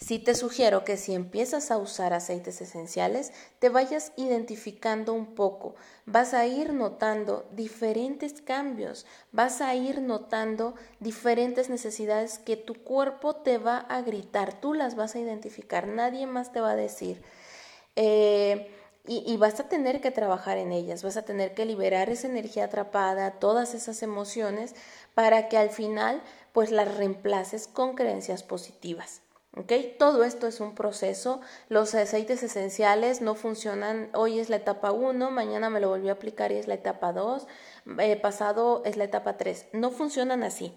Sí 0.00 0.18
te 0.18 0.34
sugiero 0.34 0.82
que 0.82 0.96
si 0.96 1.14
empiezas 1.14 1.70
a 1.70 1.76
usar 1.76 2.14
aceites 2.14 2.62
esenciales, 2.62 3.32
te 3.58 3.68
vayas 3.68 4.12
identificando 4.16 5.12
un 5.12 5.34
poco, 5.34 5.74
vas 6.06 6.32
a 6.32 6.46
ir 6.46 6.72
notando 6.72 7.46
diferentes 7.52 8.40
cambios, 8.40 9.04
vas 9.30 9.60
a 9.60 9.74
ir 9.74 10.00
notando 10.00 10.74
diferentes 11.00 11.68
necesidades 11.68 12.38
que 12.38 12.56
tu 12.56 12.82
cuerpo 12.82 13.36
te 13.36 13.58
va 13.58 13.76
a 13.76 14.00
gritar, 14.00 14.58
tú 14.58 14.72
las 14.72 14.96
vas 14.96 15.14
a 15.14 15.18
identificar, 15.18 15.86
nadie 15.86 16.26
más 16.26 16.50
te 16.50 16.62
va 16.62 16.70
a 16.70 16.76
decir. 16.76 17.22
Eh, 17.94 18.74
y, 19.06 19.22
y, 19.30 19.36
vas 19.36 19.60
a 19.60 19.68
tener 19.68 20.00
que 20.00 20.10
trabajar 20.10 20.56
en 20.56 20.72
ellas, 20.72 21.02
vas 21.02 21.16
a 21.18 21.24
tener 21.24 21.54
que 21.54 21.66
liberar 21.66 22.08
esa 22.10 22.26
energía 22.28 22.64
atrapada, 22.64 23.32
todas 23.32 23.74
esas 23.74 24.02
emociones, 24.02 24.74
para 25.14 25.48
que 25.48 25.58
al 25.58 25.70
final 25.70 26.22
pues 26.52 26.70
las 26.70 26.96
reemplaces 26.96 27.66
con 27.66 27.94
creencias 27.96 28.42
positivas. 28.42 29.22
Todo 29.98 30.22
esto 30.22 30.46
es 30.46 30.60
un 30.60 30.74
proceso. 30.74 31.40
Los 31.68 31.94
aceites 31.94 32.42
esenciales 32.42 33.20
no 33.20 33.34
funcionan. 33.34 34.08
Hoy 34.14 34.38
es 34.38 34.48
la 34.48 34.56
etapa 34.56 34.92
1, 34.92 35.30
mañana 35.30 35.70
me 35.70 35.80
lo 35.80 35.88
volví 35.88 36.08
a 36.08 36.12
aplicar 36.12 36.52
y 36.52 36.56
es 36.56 36.68
la 36.68 36.74
etapa 36.74 37.12
2, 37.12 37.46
eh, 37.98 38.16
pasado 38.16 38.82
es 38.84 38.96
la 38.96 39.04
etapa 39.04 39.36
3. 39.36 39.66
No 39.72 39.90
funcionan 39.90 40.44
así. 40.44 40.72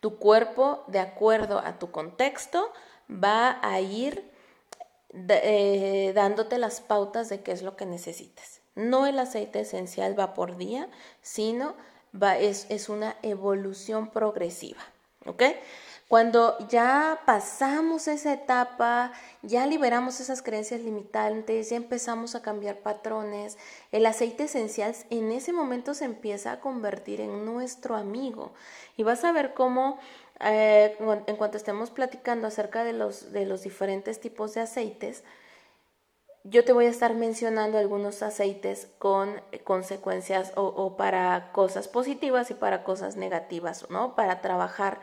Tu 0.00 0.18
cuerpo, 0.18 0.84
de 0.86 1.00
acuerdo 1.00 1.58
a 1.58 1.78
tu 1.78 1.90
contexto, 1.90 2.72
va 3.10 3.58
a 3.62 3.80
ir 3.80 4.30
eh, 5.12 6.12
dándote 6.14 6.56
las 6.56 6.80
pautas 6.80 7.28
de 7.28 7.42
qué 7.42 7.52
es 7.52 7.62
lo 7.62 7.76
que 7.76 7.84
necesitas. 7.84 8.62
No 8.74 9.06
el 9.06 9.18
aceite 9.18 9.60
esencial 9.60 10.18
va 10.18 10.32
por 10.32 10.56
día, 10.56 10.88
sino 11.20 11.74
va, 12.20 12.38
es, 12.38 12.66
es 12.70 12.88
una 12.88 13.16
evolución 13.22 14.10
progresiva. 14.10 14.80
¿Ok? 15.26 15.42
Cuando 16.10 16.58
ya 16.66 17.20
pasamos 17.24 18.08
esa 18.08 18.32
etapa, 18.32 19.12
ya 19.42 19.64
liberamos 19.64 20.18
esas 20.18 20.42
creencias 20.42 20.80
limitantes, 20.80 21.70
ya 21.70 21.76
empezamos 21.76 22.34
a 22.34 22.42
cambiar 22.42 22.78
patrones, 22.78 23.56
el 23.92 24.04
aceite 24.06 24.42
esencial 24.42 24.92
en 25.10 25.30
ese 25.30 25.52
momento 25.52 25.94
se 25.94 26.06
empieza 26.06 26.50
a 26.50 26.58
convertir 26.58 27.20
en 27.20 27.44
nuestro 27.44 27.94
amigo. 27.94 28.50
Y 28.96 29.04
vas 29.04 29.22
a 29.22 29.30
ver 29.30 29.54
cómo 29.54 30.00
eh, 30.40 30.96
en 30.98 31.36
cuanto 31.36 31.56
estemos 31.56 31.92
platicando 31.92 32.48
acerca 32.48 32.82
de 32.82 32.92
los, 32.92 33.30
de 33.30 33.46
los 33.46 33.62
diferentes 33.62 34.20
tipos 34.20 34.52
de 34.54 34.62
aceites, 34.62 35.22
yo 36.42 36.64
te 36.64 36.72
voy 36.72 36.86
a 36.86 36.90
estar 36.90 37.14
mencionando 37.14 37.78
algunos 37.78 38.24
aceites 38.24 38.88
con 38.98 39.40
consecuencias 39.62 40.54
o, 40.56 40.64
o 40.64 40.96
para 40.96 41.52
cosas 41.52 41.86
positivas 41.86 42.50
y 42.50 42.54
para 42.54 42.82
cosas 42.82 43.14
negativas, 43.14 43.88
¿no? 43.90 44.16
Para 44.16 44.40
trabajar 44.40 44.98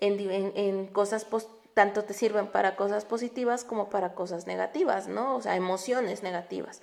en, 0.00 0.86
cosas, 0.88 1.26
tanto 1.74 2.04
te 2.04 2.14
sirven 2.14 2.48
para 2.48 2.76
cosas 2.76 3.04
positivas 3.04 3.64
como 3.64 3.90
para 3.90 4.14
cosas 4.14 4.46
negativas, 4.46 5.08
¿no? 5.08 5.36
O 5.36 5.42
sea, 5.42 5.56
emociones 5.56 6.22
negativas. 6.22 6.82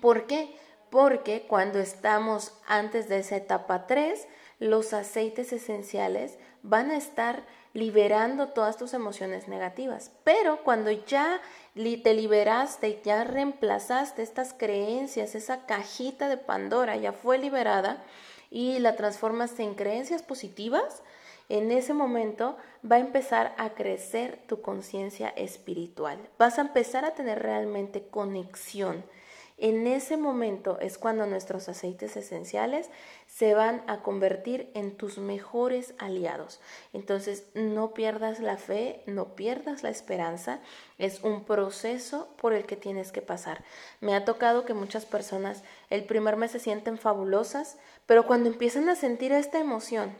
¿Por 0.00 0.26
qué? 0.26 0.56
Porque 0.90 1.46
cuando 1.48 1.78
estamos 1.78 2.52
antes 2.66 3.08
de 3.08 3.18
esa 3.18 3.36
etapa 3.36 3.86
3, 3.86 4.26
los 4.58 4.92
aceites 4.92 5.52
esenciales 5.52 6.38
van 6.62 6.90
a 6.90 6.96
estar 6.96 7.44
liberando 7.74 8.48
todas 8.48 8.76
tus 8.76 8.94
emociones 8.94 9.48
negativas. 9.48 10.12
Pero 10.22 10.62
cuando 10.62 10.90
ya 10.92 11.40
te 11.74 12.14
liberaste, 12.14 13.00
ya 13.04 13.24
reemplazaste 13.24 14.22
estas 14.22 14.54
creencias, 14.54 15.34
esa 15.34 15.66
cajita 15.66 16.28
de 16.28 16.36
Pandora 16.36 16.96
ya 16.96 17.12
fue 17.12 17.36
liberada 17.38 18.02
y 18.48 18.78
la 18.78 18.94
transformaste 18.94 19.64
en 19.64 19.74
creencias 19.74 20.22
positivas, 20.22 21.02
en 21.48 21.70
ese 21.70 21.94
momento 21.94 22.56
va 22.90 22.96
a 22.96 23.00
empezar 23.00 23.54
a 23.58 23.70
crecer 23.70 24.40
tu 24.46 24.60
conciencia 24.62 25.28
espiritual. 25.28 26.18
Vas 26.38 26.58
a 26.58 26.62
empezar 26.62 27.04
a 27.04 27.14
tener 27.14 27.42
realmente 27.42 28.06
conexión. 28.08 29.04
En 29.56 29.86
ese 29.86 30.16
momento 30.16 30.80
es 30.80 30.98
cuando 30.98 31.26
nuestros 31.26 31.68
aceites 31.68 32.16
esenciales 32.16 32.90
se 33.28 33.54
van 33.54 33.84
a 33.86 34.02
convertir 34.02 34.68
en 34.74 34.96
tus 34.96 35.18
mejores 35.18 35.94
aliados. 35.98 36.60
Entonces, 36.92 37.46
no 37.54 37.94
pierdas 37.94 38.40
la 38.40 38.56
fe, 38.56 39.04
no 39.06 39.36
pierdas 39.36 39.84
la 39.84 39.90
esperanza. 39.90 40.58
Es 40.98 41.22
un 41.22 41.44
proceso 41.44 42.34
por 42.36 42.52
el 42.52 42.66
que 42.66 42.74
tienes 42.74 43.12
que 43.12 43.22
pasar. 43.22 43.62
Me 44.00 44.16
ha 44.16 44.24
tocado 44.24 44.64
que 44.64 44.74
muchas 44.74 45.06
personas 45.06 45.62
el 45.88 46.04
primer 46.04 46.36
mes 46.36 46.50
se 46.50 46.58
sienten 46.58 46.98
fabulosas, 46.98 47.78
pero 48.06 48.26
cuando 48.26 48.50
empiezan 48.50 48.88
a 48.88 48.96
sentir 48.96 49.30
esta 49.30 49.60
emoción, 49.60 50.16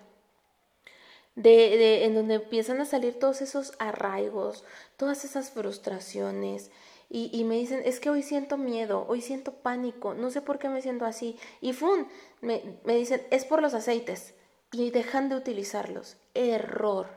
de, 1.34 2.04
en 2.04 2.14
donde 2.14 2.34
empiezan 2.34 2.80
a 2.80 2.84
salir 2.84 3.18
todos 3.18 3.42
esos 3.42 3.72
arraigos, 3.78 4.64
todas 4.96 5.24
esas 5.24 5.50
frustraciones. 5.50 6.70
Y, 7.10 7.30
y, 7.32 7.44
me 7.44 7.56
dicen, 7.56 7.82
es 7.84 8.00
que 8.00 8.10
hoy 8.10 8.22
siento 8.22 8.56
miedo, 8.56 9.04
hoy 9.08 9.20
siento 9.20 9.52
pánico, 9.52 10.14
no 10.14 10.30
sé 10.30 10.40
por 10.40 10.58
qué 10.58 10.68
me 10.68 10.82
siento 10.82 11.04
así. 11.04 11.38
Y 11.60 11.72
¡fum! 11.72 12.06
Me, 12.40 12.78
me 12.84 12.96
dicen, 12.96 13.22
es 13.30 13.44
por 13.44 13.62
los 13.62 13.74
aceites. 13.74 14.34
Y 14.72 14.90
dejan 14.90 15.28
de 15.28 15.36
utilizarlos. 15.36 16.16
Error, 16.34 17.08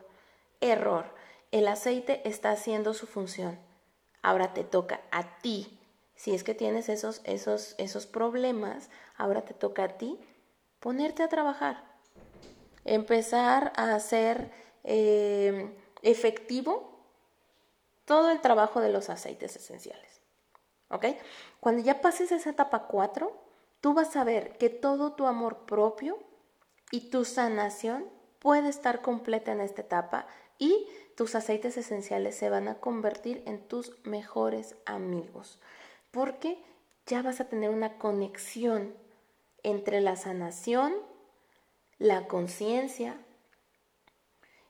error. 0.61 1.05
El 1.51 1.67
aceite 1.67 2.21
está 2.27 2.51
haciendo 2.51 2.93
su 2.93 3.07
función. 3.07 3.57
Ahora 4.21 4.53
te 4.53 4.63
toca 4.63 5.01
a 5.11 5.39
ti. 5.39 5.79
Si 6.15 6.35
es 6.35 6.43
que 6.43 6.53
tienes 6.53 6.89
esos, 6.89 7.21
esos, 7.23 7.73
esos 7.77 8.05
problemas, 8.05 8.89
ahora 9.15 9.41
te 9.41 9.53
toca 9.53 9.83
a 9.83 9.97
ti 9.97 10.19
ponerte 10.79 11.23
a 11.23 11.29
trabajar 11.29 11.96
empezar 12.87 13.73
a 13.75 13.99
ser 13.99 14.51
eh, 14.83 15.75
efectivo 16.01 16.97
todo 18.05 18.31
el 18.31 18.41
trabajo 18.41 18.79
de 18.79 18.91
los 18.91 19.09
aceites 19.09 19.55
esenciales. 19.55 20.21
¿Ok? 20.89 21.05
Cuando 21.59 21.83
ya 21.83 22.01
pases 22.01 22.31
esa 22.31 22.49
etapa 22.49 22.87
4, 22.87 23.31
tú 23.81 23.93
vas 23.93 24.15
a 24.15 24.23
ver 24.23 24.57
que 24.57 24.69
todo 24.69 25.13
tu 25.13 25.25
amor 25.27 25.65
propio 25.65 26.17
y 26.91 27.09
tu 27.09 27.25
sanación 27.25 28.05
puede 28.39 28.69
estar 28.69 29.01
completa 29.01 29.51
en 29.51 29.59
esta 29.59 29.81
etapa 29.81 30.27
y 30.57 30.87
tus 31.15 31.35
aceites 31.35 31.77
esenciales 31.77 32.35
se 32.35 32.49
van 32.49 32.67
a 32.67 32.79
convertir 32.79 33.43
en 33.45 33.67
tus 33.67 33.97
mejores 34.05 34.75
amigos. 34.85 35.59
Porque 36.11 36.63
ya 37.05 37.21
vas 37.21 37.41
a 37.41 37.49
tener 37.49 37.69
una 37.69 37.97
conexión 37.97 38.95
entre 39.63 39.99
la 40.01 40.15
sanación, 40.15 40.93
la 41.99 42.27
conciencia 42.27 43.17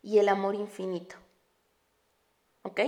y 0.01 0.19
el 0.19 0.29
amor 0.29 0.55
infinito. 0.55 1.15
¿Ok? 2.63 2.81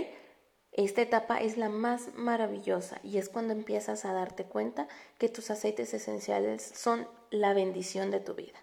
Esta 0.72 1.01
etapa 1.01 1.41
es 1.41 1.58
la 1.58 1.69
más 1.69 2.13
maravillosa 2.15 3.00
y 3.03 3.17
es 3.17 3.27
cuando 3.27 3.53
empiezas 3.53 4.05
a 4.05 4.13
darte 4.13 4.46
cuenta 4.46 4.88
que 5.17 5.27
tus 5.27 5.50
aceites 5.50 5.93
esenciales 5.93 6.62
son 6.63 7.08
la 7.31 7.53
bendición 7.53 8.12
de 8.12 8.19
tu 8.19 8.36
vida. 8.36 8.60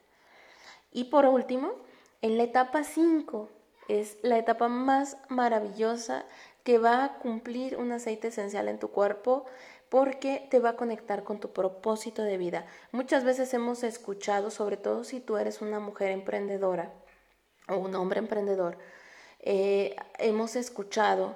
Y 0.92 1.04
por 1.04 1.26
último, 1.26 1.74
en 2.22 2.38
la 2.38 2.44
etapa 2.44 2.84
5 2.84 3.50
es 3.88 4.16
la 4.22 4.38
etapa 4.38 4.68
más 4.68 5.18
maravillosa 5.28 6.24
que 6.64 6.78
va 6.78 7.04
a 7.04 7.18
cumplir 7.18 7.76
un 7.76 7.92
aceite 7.92 8.28
esencial 8.28 8.68
en 8.68 8.78
tu 8.78 8.88
cuerpo 8.90 9.44
porque 9.88 10.46
te 10.50 10.58
va 10.58 10.70
a 10.70 10.76
conectar 10.76 11.24
con 11.24 11.40
tu 11.40 11.52
propósito 11.52 12.22
de 12.22 12.38
vida. 12.38 12.66
Muchas 12.92 13.24
veces 13.24 13.52
hemos 13.54 13.82
escuchado, 13.82 14.50
sobre 14.50 14.76
todo 14.76 15.04
si 15.04 15.20
tú 15.20 15.36
eres 15.36 15.60
una 15.60 15.80
mujer 15.80 16.10
emprendedora 16.10 16.92
o 17.68 17.76
un 17.76 17.94
hombre 17.94 18.18
emprendedor, 18.18 18.78
eh, 19.40 19.96
hemos 20.18 20.56
escuchado 20.56 21.34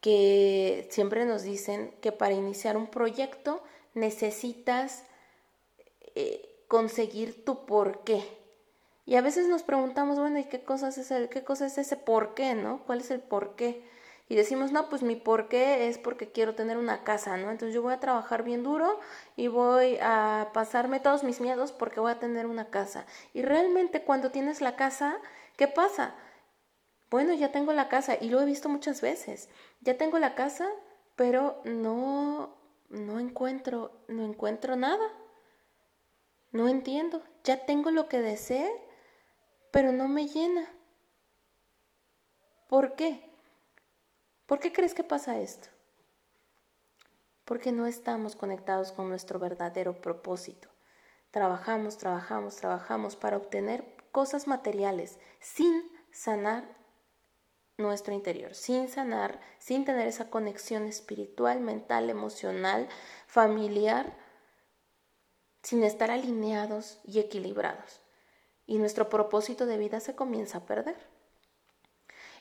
que 0.00 0.88
siempre 0.90 1.26
nos 1.26 1.42
dicen 1.42 1.94
que 2.00 2.12
para 2.12 2.34
iniciar 2.34 2.76
un 2.76 2.86
proyecto 2.86 3.62
necesitas 3.94 5.04
eh, 6.14 6.64
conseguir 6.68 7.44
tu 7.44 7.66
por 7.66 8.02
qué. 8.04 8.22
Y 9.04 9.16
a 9.16 9.22
veces 9.22 9.48
nos 9.48 9.62
preguntamos, 9.62 10.18
bueno, 10.18 10.38
¿y 10.38 10.44
qué 10.44 10.62
cosa 10.62 10.88
es, 10.88 11.10
el, 11.10 11.28
qué 11.28 11.42
cosa 11.42 11.66
es 11.66 11.78
ese 11.78 11.96
por 11.96 12.34
qué, 12.34 12.54
no? 12.54 12.82
¿Cuál 12.86 13.00
es 13.00 13.10
el 13.10 13.20
por 13.20 13.56
qué? 13.56 13.82
Y 14.30 14.36
decimos, 14.36 14.70
no, 14.70 14.88
pues 14.88 15.02
mi 15.02 15.16
por 15.16 15.48
qué 15.48 15.88
es 15.88 15.98
porque 15.98 16.30
quiero 16.30 16.54
tener 16.54 16.78
una 16.78 17.02
casa, 17.02 17.36
¿no? 17.36 17.50
Entonces 17.50 17.74
yo 17.74 17.82
voy 17.82 17.92
a 17.92 17.98
trabajar 17.98 18.44
bien 18.44 18.62
duro 18.62 19.00
y 19.34 19.48
voy 19.48 19.98
a 20.00 20.50
pasarme 20.54 21.00
todos 21.00 21.24
mis 21.24 21.40
miedos 21.40 21.72
porque 21.72 21.98
voy 21.98 22.12
a 22.12 22.20
tener 22.20 22.46
una 22.46 22.70
casa. 22.70 23.06
Y 23.34 23.42
realmente 23.42 24.04
cuando 24.04 24.30
tienes 24.30 24.60
la 24.60 24.76
casa, 24.76 25.16
¿qué 25.56 25.66
pasa? 25.66 26.14
Bueno, 27.10 27.34
ya 27.34 27.50
tengo 27.50 27.72
la 27.72 27.88
casa 27.88 28.18
y 28.20 28.28
lo 28.30 28.40
he 28.40 28.44
visto 28.44 28.68
muchas 28.68 29.00
veces. 29.00 29.48
Ya 29.80 29.98
tengo 29.98 30.20
la 30.20 30.36
casa, 30.36 30.68
pero 31.16 31.60
no 31.64 32.56
no 32.88 33.18
encuentro 33.18 34.04
no 34.06 34.24
encuentro 34.24 34.76
nada. 34.76 35.08
No 36.52 36.68
entiendo. 36.68 37.20
Ya 37.42 37.66
tengo 37.66 37.90
lo 37.90 38.08
que 38.08 38.20
desee, 38.20 38.70
pero 39.72 39.90
no 39.90 40.06
me 40.06 40.28
llena. 40.28 40.70
¿Por 42.68 42.94
qué? 42.94 43.29
¿Por 44.50 44.58
qué 44.58 44.72
crees 44.72 44.94
que 44.94 45.04
pasa 45.04 45.38
esto? 45.38 45.68
Porque 47.44 47.70
no 47.70 47.86
estamos 47.86 48.34
conectados 48.34 48.90
con 48.90 49.08
nuestro 49.08 49.38
verdadero 49.38 50.00
propósito. 50.00 50.68
Trabajamos, 51.30 51.98
trabajamos, 51.98 52.56
trabajamos 52.56 53.14
para 53.14 53.36
obtener 53.36 53.84
cosas 54.10 54.48
materiales 54.48 55.20
sin 55.38 55.88
sanar 56.10 56.64
nuestro 57.78 58.12
interior, 58.12 58.56
sin 58.56 58.88
sanar, 58.88 59.40
sin 59.60 59.84
tener 59.84 60.08
esa 60.08 60.30
conexión 60.30 60.88
espiritual, 60.88 61.60
mental, 61.60 62.10
emocional, 62.10 62.88
familiar, 63.28 64.16
sin 65.62 65.84
estar 65.84 66.10
alineados 66.10 66.98
y 67.04 67.20
equilibrados. 67.20 68.00
Y 68.66 68.78
nuestro 68.78 69.10
propósito 69.10 69.64
de 69.66 69.78
vida 69.78 70.00
se 70.00 70.16
comienza 70.16 70.58
a 70.58 70.66
perder. 70.66 70.96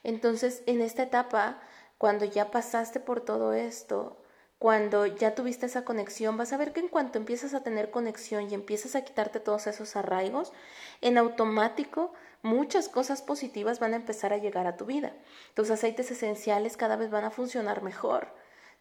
Entonces, 0.04 0.64
en 0.66 0.82
esta 0.82 1.04
etapa 1.04 1.62
cuando 2.00 2.24
ya 2.24 2.50
pasaste 2.50 3.02
por 3.02 3.20
todo 3.20 3.52
esto, 3.52 4.18
cuando 4.58 5.06
ya 5.06 5.36
tuviste 5.36 5.66
esa 5.66 5.84
conexión, 5.84 6.38
vas 6.38 6.54
a 6.54 6.58
ver 6.58 6.72
que 6.72 6.80
en 6.80 6.88
cuanto 6.88 7.18
empiezas 7.18 7.54
a 7.54 7.62
tener 7.62 7.92
conexión 7.92 8.50
y 8.50 8.54
empiezas 8.54 8.96
a 8.96 9.04
quitarte 9.04 9.42
todos 9.42 9.68
esos 9.68 9.98
arraigos, 9.98 10.54
en 11.02 11.18
automático 11.18 12.14
muchas 12.42 12.88
cosas 12.88 13.22
positivas 13.22 13.80
van 13.80 13.94
a 13.94 13.98
empezar 13.98 14.32
a 14.32 14.38
llegar 14.38 14.66
a 14.66 14.78
tu 14.78 14.86
vida. 14.86 15.14
Tus 15.56 15.70
aceites 15.72 16.10
esenciales 16.10 16.78
cada 16.78 16.96
vez 16.96 17.12
van 17.12 17.26
a 17.26 17.32
funcionar 17.32 17.84
mejor. 17.84 18.30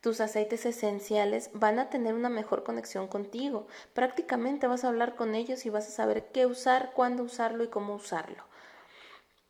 Tus 0.01 0.21
aceites 0.21 0.65
esenciales 0.65 1.51
van 1.55 1.81
a 1.81 1.91
tener 1.91 2.15
una 2.15 2.29
mejor 2.29 2.63
conexión 2.63 3.09
contigo. 3.09 3.67
Prácticamente 3.95 4.69
vas 4.69 4.85
a 4.85 4.89
hablar 4.89 5.17
con 5.17 5.35
ellos 5.35 5.67
y 5.67 5.71
vas 5.71 5.89
a 5.89 5.91
saber 5.91 6.29
qué 6.33 6.47
usar, 6.47 6.93
cuándo 6.95 7.25
usarlo 7.25 7.65
y 7.65 7.69
cómo 7.69 7.97
usarlo. 7.97 8.45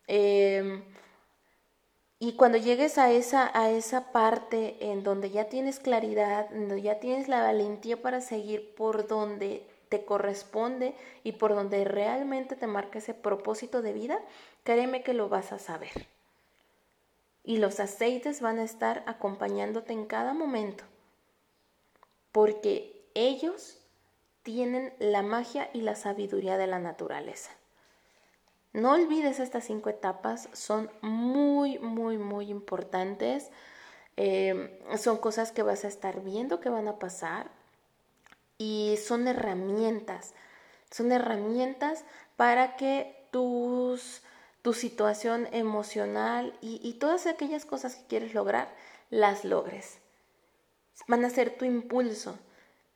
Eh, 0.07 0.83
y 2.21 2.33
cuando 2.33 2.59
llegues 2.59 2.99
a 2.99 3.13
esa, 3.13 3.51
a 3.59 3.71
esa 3.71 4.11
parte 4.11 4.91
en 4.91 5.05
donde 5.05 5.31
ya 5.31 5.49
tienes 5.49 5.79
claridad, 5.79 6.51
donde 6.51 6.83
ya 6.83 6.99
tienes 6.99 7.29
la 7.29 7.43
valentía 7.43 8.03
para 8.03 8.21
seguir 8.21 8.75
por 8.75 9.07
donde 9.07 9.65
te 9.89 10.05
corresponde 10.05 10.95
y 11.23 11.33
por 11.33 11.55
donde 11.55 11.85
realmente 11.85 12.57
te 12.57 12.67
marca 12.67 12.99
ese 12.99 13.15
propósito 13.15 13.83
de 13.83 13.93
vida, 13.93 14.21
créeme 14.65 15.03
que 15.03 15.15
lo 15.15 15.29
vas 15.29 15.53
a 15.53 15.61
saber. 15.61 16.09
Y 17.45 17.59
los 17.59 17.79
aceites 17.79 18.41
van 18.41 18.59
a 18.59 18.65
estar 18.65 19.05
acompañándote 19.07 19.93
en 19.93 20.05
cada 20.05 20.35
momento, 20.35 20.85
porque 22.33 23.09
ellos 23.15 23.79
tienen 24.43 24.93
la 24.99 25.23
magia 25.23 25.71
y 25.73 25.83
la 25.83 25.95
sabiduría 25.95 26.59
de 26.59 26.67
la 26.67 26.81
naturaleza. 26.81 27.53
No 28.79 28.93
olvides 28.93 29.41
estas 29.41 29.64
cinco 29.64 29.91
etapas, 29.91 30.49
son 30.53 30.88
muy, 31.01 31.81
muy, 31.81 32.17
muy 32.17 32.49
importantes. 32.49 33.51
Eh, 34.17 34.81
son 34.97 35.17
cosas 35.19 35.51
que 35.51 35.64
vas 35.64 35.85
a 35.85 35.88
estar 35.88 36.23
viendo 36.23 36.61
que 36.61 36.69
van 36.69 36.87
a 36.87 37.01
pasar 37.01 37.51
y 38.57 38.97
son 39.05 39.27
herramientas, 39.27 40.35
son 40.91 41.11
herramientas 41.12 42.05
para 42.37 42.77
que 42.77 43.27
tus, 43.33 44.23
tu 44.62 44.75
situación 44.75 45.49
emocional 45.53 46.57
y, 46.61 46.81
y 46.83 46.95
todas 46.95 47.27
aquellas 47.27 47.64
cosas 47.64 47.97
que 47.97 48.07
quieres 48.07 48.35
lograr, 48.35 48.73
las 49.11 49.45
logres. 49.45 49.99
Van 51.09 51.25
a 51.25 51.31
ser 51.31 51.57
tu 51.57 51.64
impulso, 51.64 52.38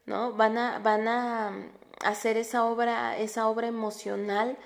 ¿no? 0.07 0.33
Van 0.33 0.59
a, 0.59 0.79
van 0.79 1.09
a 1.09 1.71
hacer 2.05 2.37
esa 2.37 2.65
obra, 2.65 3.17
esa 3.17 3.49
obra 3.49 3.67
emocional 3.67 4.59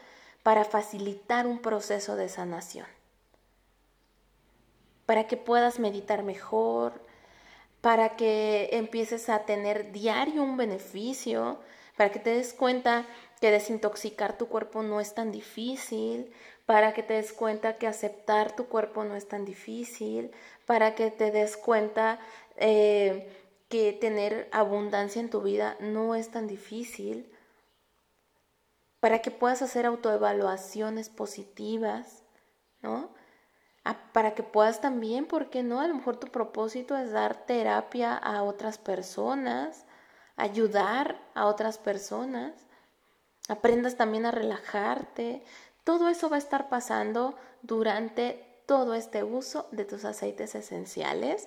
para 0.47 0.63
facilitar 0.63 1.45
un 1.49 1.59
proceso 1.59 2.15
de 2.15 2.29
sanación, 2.29 2.87
para 5.05 5.27
que 5.27 5.37
puedas 5.37 5.81
meditar 5.81 6.23
mejor, 6.23 7.03
para 7.81 8.15
que 8.15 8.69
empieces 8.71 9.29
a 9.29 9.41
tener 9.41 9.91
diario 9.91 10.45
un 10.45 10.57
beneficio, 10.57 11.59
para 11.97 12.13
que 12.13 12.21
te 12.21 12.31
des 12.31 12.55
cuenta 12.55 13.07
que 13.41 13.51
desintoxicar 13.51 14.39
tu 14.39 14.47
cuerpo 14.47 14.85
no 14.85 15.01
es 15.01 15.15
tan 15.15 15.33
difícil, 15.33 16.33
para 16.65 16.95
que 16.95 17.03
te 17.03 17.15
des 17.15 17.33
cuenta 17.33 17.77
que 17.77 17.89
aceptar 17.89 18.55
tu 18.55 18.69
cuerpo 18.69 19.03
no 19.03 19.17
es 19.17 19.27
tan 19.27 19.45
difícil, 19.45 20.31
para 20.65 20.95
que 20.95 21.11
te 21.11 21.33
des 21.33 21.57
cuenta 21.57 22.21
eh, 22.55 23.29
que 23.69 23.93
tener 23.93 24.49
abundancia 24.53 25.21
en 25.21 25.29
tu 25.29 25.43
vida 25.43 25.77
no 25.81 26.15
es 26.15 26.31
tan 26.31 26.47
difícil, 26.47 27.33
para 29.07 29.21
que 29.21 29.31
puedas 29.31 29.63
hacer 29.63 29.87
autoevaluaciones 29.87 31.11
positivas, 31.11 32.25
¿no? 32.83 33.15
Para 34.13 34.35
que 34.35 34.43
puedas 34.43 34.81
también, 34.81 35.27
¿por 35.27 35.49
qué 35.49 35.63
no? 35.63 35.81
A 35.81 35.87
lo 35.87 35.95
mejor 35.95 36.17
tu 36.17 36.27
propósito 36.27 36.97
es 36.97 37.13
dar 37.13 37.47
terapia 37.47 38.17
a 38.17 38.43
otras 38.43 38.79
personas, 38.79 39.87
ayudar 40.35 41.21
a 41.35 41.47
otras 41.47 41.79
personas, 41.79 42.67
aprendas 43.49 43.97
también 43.97 44.27
a 44.27 44.33
relajarte. 44.33 45.45
Todo 45.85 46.09
eso 46.09 46.29
va 46.29 46.35
a 46.35 46.41
estar 46.41 46.69
pasando 46.69 47.37
durante 47.63 48.61
todo 48.67 48.93
este 48.95 49.23
uso 49.23 49.69
de 49.71 49.85
tus 49.85 50.05
aceites 50.05 50.57
esenciales 50.57 51.47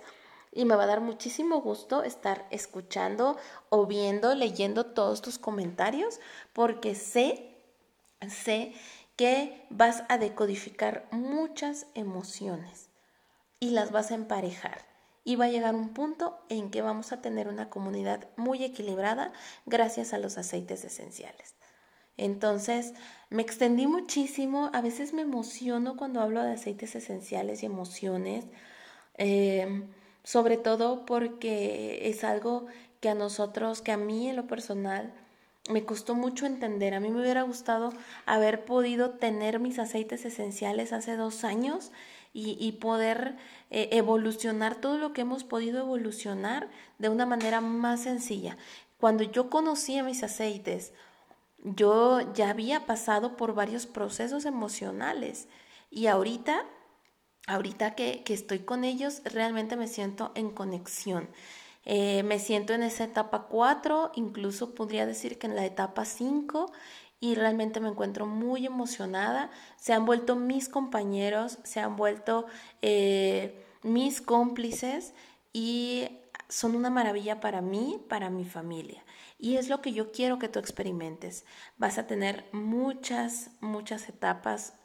y 0.54 0.64
me 0.64 0.78
va 0.78 0.84
a 0.84 0.88
dar 0.88 1.02
muchísimo 1.02 1.60
gusto 1.60 2.04
estar 2.04 2.48
escuchando 2.52 3.36
o 3.68 3.86
viendo, 3.86 4.34
leyendo 4.34 4.86
todos 4.86 5.22
tus 5.22 5.38
comentarios 5.38 6.22
porque 6.54 6.96
sé 6.96 7.49
sé 8.28 8.74
que 9.16 9.66
vas 9.70 10.04
a 10.10 10.18
decodificar 10.18 11.08
muchas 11.12 11.88
emociones 11.94 12.90
y 13.60 13.72
las 13.72 13.92
vas 13.92 14.12
a 14.12 14.16
emparejar. 14.16 14.86
Y 15.26 15.36
va 15.36 15.46
a 15.46 15.50
llegar 15.50 15.76
un 15.76 15.90
punto 15.90 16.40
en 16.50 16.72
que 16.72 16.82
vamos 16.82 17.12
a 17.12 17.22
tener 17.22 17.48
una 17.48 17.70
comunidad 17.70 18.28
muy 18.38 18.64
equilibrada 18.64 19.32
gracias 19.66 20.14
a 20.14 20.18
los 20.18 20.38
aceites 20.38 20.84
esenciales. 20.86 21.56
Entonces, 22.18 22.94
me 23.30 23.42
extendí 23.42 23.86
muchísimo, 23.86 24.72
a 24.74 24.82
veces 24.82 25.14
me 25.14 25.22
emociono 25.22 25.98
cuando 25.98 26.22
hablo 26.22 26.42
de 26.42 26.54
aceites 26.54 26.96
esenciales 26.96 27.64
y 27.64 27.68
emociones. 27.68 28.46
Eh, 29.18 29.84
sobre 30.24 30.58
todo 30.58 31.06
porque 31.06 32.08
es 32.10 32.24
algo 32.24 32.68
que 33.00 33.10
a 33.10 33.16
nosotros, 33.16 33.82
que 33.82 33.92
a 33.92 33.98
mí 33.98 34.30
en 34.30 34.36
lo 34.36 34.48
personal, 34.48 35.14
me 35.70 35.86
costó 35.86 36.16
mucho 36.16 36.46
entender. 36.46 36.94
A 36.94 37.00
mí 37.00 37.10
me 37.10 37.22
hubiera 37.22 37.44
gustado 37.44 37.94
haber 38.26 38.66
podido 38.66 39.12
tener 39.12 39.60
mis 39.60 39.80
aceites 39.80 40.26
esenciales 40.26 40.92
hace 40.92 41.16
dos 41.16 41.44
años 41.44 41.92
y, 42.32 42.72
poder 42.74 43.38
eh, 43.72 43.90
evolucionar 43.92 44.76
todo 44.76 44.98
lo 44.98 45.14
que 45.14 45.22
hemos 45.22 45.44
podido 45.44 45.80
evolucionar 45.80 46.70
de 47.00 47.10
una 47.10 47.26
manera 47.26 47.60
más 47.60 48.04
sencilla. 48.04 48.56
Cuando 49.00 49.24
yo 49.24 49.50
conocía 49.50 50.04
mis 50.04 50.24
aceites, 50.24 50.94
yo 51.64 52.34
ya 52.34 52.52
había 52.52 52.86
pasado 52.86 53.36
por 53.36 53.56
varios 53.56 53.88
procesos 53.88 54.46
emocionales 54.46 55.48
y 55.90 56.08
ahorita, 56.08 56.66
ahorita 57.48 57.96
que, 57.96 58.24
que 58.24 58.34
estoy 58.34 58.60
con 58.60 58.84
ellos, 58.84 59.22
realmente 59.26 59.76
me 59.76 59.88
siento 59.88 60.32
en 60.36 60.52
conexión. 60.52 61.30
Eh, 61.92 62.22
me 62.22 62.38
siento 62.38 62.74
en 62.74 62.84
esa 62.84 63.04
etapa 63.04 63.48
4, 63.50 64.12
incluso 64.14 64.76
podría 64.76 65.08
decir 65.08 65.40
que 65.40 65.48
en 65.48 65.56
la 65.56 65.66
etapa 65.66 66.06
5 66.06 66.72
y 67.20 67.34
realmente 67.34 67.80
me 67.80 67.90
encuentro 67.90 68.28
muy 68.28 68.68
emocionada. 68.68 69.50
Se 69.76 69.94
han 69.94 70.06
vuelto 70.06 70.36
mis 70.36 70.70
compañeros, 70.70 71.58
se 71.64 71.80
han 71.80 71.96
vuelto 71.96 72.46
eh, 72.84 73.66
mis 73.82 74.22
cómplices 74.22 75.16
y 75.52 76.10
son 76.48 76.76
una 76.76 76.92
maravilla 76.92 77.40
para 77.40 77.62
mí, 77.62 78.00
para 78.08 78.30
mi 78.30 78.46
familia. 78.46 79.04
Y 79.40 79.56
es 79.56 79.68
lo 79.68 79.82
que 79.82 79.92
yo 79.92 80.12
quiero 80.12 80.38
que 80.38 80.48
tú 80.48 80.60
experimentes. 80.60 81.44
Vas 81.80 81.98
a 81.98 82.06
tener 82.06 82.46
muchas, 82.52 83.50
muchas 83.62 84.10
etapas. 84.10 84.76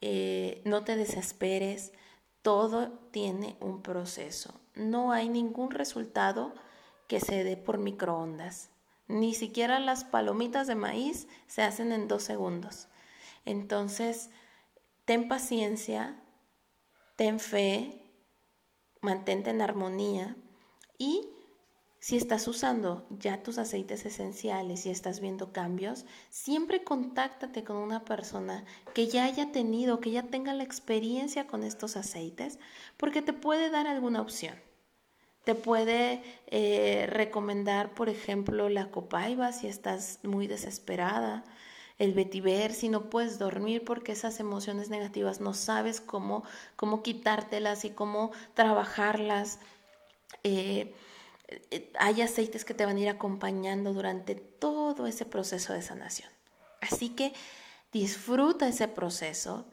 Eh, 0.00 0.62
no 0.64 0.84
te 0.84 0.96
desesperes. 0.96 1.92
Todo 2.42 2.90
tiene 3.10 3.56
un 3.60 3.82
proceso 3.82 4.60
no 4.80 5.12
hay 5.12 5.28
ningún 5.28 5.70
resultado 5.70 6.54
que 7.06 7.20
se 7.20 7.44
dé 7.44 7.56
por 7.56 7.78
microondas. 7.78 8.70
Ni 9.08 9.34
siquiera 9.34 9.80
las 9.80 10.04
palomitas 10.04 10.66
de 10.66 10.74
maíz 10.74 11.28
se 11.46 11.62
hacen 11.62 11.92
en 11.92 12.08
dos 12.08 12.22
segundos. 12.22 12.88
Entonces, 13.44 14.30
ten 15.04 15.28
paciencia, 15.28 16.22
ten 17.16 17.40
fe, 17.40 18.04
mantente 19.00 19.50
en 19.50 19.62
armonía 19.62 20.36
y 20.98 21.28
si 22.00 22.16
estás 22.16 22.48
usando 22.48 23.06
ya 23.10 23.42
tus 23.42 23.58
aceites 23.58 24.06
esenciales 24.06 24.86
y 24.86 24.90
estás 24.90 25.20
viendo 25.20 25.52
cambios, 25.52 26.06
siempre 26.30 26.82
contáctate 26.82 27.62
con 27.62 27.76
una 27.76 28.06
persona 28.06 28.64
que 28.94 29.06
ya 29.06 29.24
haya 29.24 29.52
tenido, 29.52 30.00
que 30.00 30.10
ya 30.10 30.22
tenga 30.22 30.54
la 30.54 30.64
experiencia 30.64 31.46
con 31.46 31.62
estos 31.62 31.96
aceites, 31.96 32.58
porque 32.96 33.20
te 33.20 33.34
puede 33.34 33.68
dar 33.68 33.86
alguna 33.86 34.22
opción. 34.22 34.54
Te 35.44 35.54
puede 35.54 36.22
eh, 36.46 37.06
recomendar, 37.06 37.94
por 37.94 38.08
ejemplo, 38.08 38.70
la 38.70 38.90
copaiba 38.90 39.52
si 39.52 39.66
estás 39.66 40.20
muy 40.22 40.46
desesperada, 40.46 41.44
el 41.98 42.14
vetiver 42.14 42.72
si 42.72 42.88
no 42.88 43.10
puedes 43.10 43.38
dormir 43.38 43.84
porque 43.84 44.12
esas 44.12 44.40
emociones 44.40 44.88
negativas 44.88 45.42
no 45.42 45.52
sabes 45.52 46.00
cómo, 46.00 46.44
cómo 46.76 47.02
quitártelas 47.02 47.84
y 47.84 47.90
cómo 47.90 48.32
trabajarlas. 48.54 49.58
Eh, 50.44 50.94
hay 51.98 52.22
aceites 52.22 52.64
que 52.64 52.74
te 52.74 52.86
van 52.86 52.96
a 52.96 53.00
ir 53.00 53.08
acompañando 53.08 53.92
durante 53.92 54.34
todo 54.34 55.06
ese 55.06 55.24
proceso 55.24 55.72
de 55.72 55.82
sanación. 55.82 56.30
Así 56.80 57.10
que 57.10 57.32
disfruta 57.92 58.68
ese 58.68 58.88
proceso, 58.88 59.66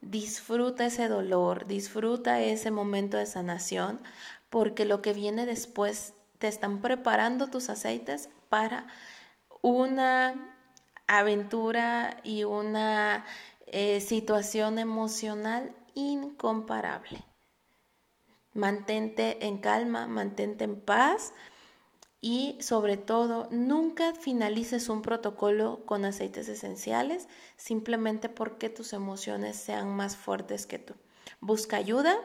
disfruta 0.00 0.86
ese 0.86 1.08
dolor, 1.08 1.66
disfruta 1.66 2.40
ese 2.40 2.70
momento 2.70 3.16
de 3.16 3.26
sanación, 3.26 4.00
porque 4.50 4.84
lo 4.84 5.02
que 5.02 5.12
viene 5.12 5.46
después 5.46 6.14
te 6.38 6.48
están 6.48 6.80
preparando 6.80 7.48
tus 7.48 7.68
aceites 7.68 8.28
para 8.48 8.86
una 9.62 10.54
aventura 11.06 12.18
y 12.22 12.44
una 12.44 13.24
eh, 13.66 14.00
situación 14.00 14.78
emocional 14.78 15.74
incomparable. 15.94 17.24
Mantente 18.54 19.46
en 19.46 19.58
calma, 19.58 20.06
mantente 20.06 20.64
en 20.64 20.80
paz 20.80 21.32
y 22.20 22.56
sobre 22.62 22.96
todo 22.96 23.48
nunca 23.50 24.14
finalices 24.14 24.88
un 24.88 25.02
protocolo 25.02 25.84
con 25.84 26.06
aceites 26.06 26.48
esenciales 26.48 27.28
simplemente 27.58 28.30
porque 28.30 28.70
tus 28.70 28.94
emociones 28.94 29.56
sean 29.56 29.94
más 29.94 30.16
fuertes 30.16 30.66
que 30.66 30.78
tú. 30.78 30.94
Busca 31.40 31.76
ayuda 31.76 32.16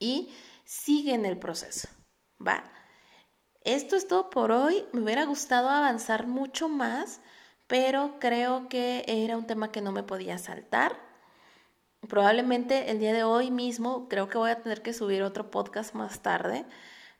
y 0.00 0.30
sigue 0.64 1.14
en 1.14 1.26
el 1.26 1.38
proceso, 1.38 1.88
¿va? 2.44 2.64
Esto 3.62 3.96
es 3.96 4.08
todo 4.08 4.30
por 4.30 4.50
hoy. 4.50 4.84
Me 4.92 5.02
hubiera 5.02 5.26
gustado 5.26 5.68
avanzar 5.68 6.26
mucho 6.26 6.68
más, 6.68 7.20
pero 7.66 8.16
creo 8.18 8.68
que 8.68 9.04
era 9.06 9.36
un 9.36 9.46
tema 9.46 9.70
que 9.70 9.80
no 9.80 9.92
me 9.92 10.02
podía 10.02 10.38
saltar. 10.38 11.07
Probablemente 12.06 12.90
el 12.90 13.00
día 13.00 13.12
de 13.12 13.24
hoy 13.24 13.50
mismo 13.50 14.08
creo 14.08 14.28
que 14.28 14.38
voy 14.38 14.50
a 14.50 14.62
tener 14.62 14.82
que 14.82 14.92
subir 14.92 15.22
otro 15.22 15.50
podcast 15.50 15.94
más 15.94 16.22
tarde 16.22 16.64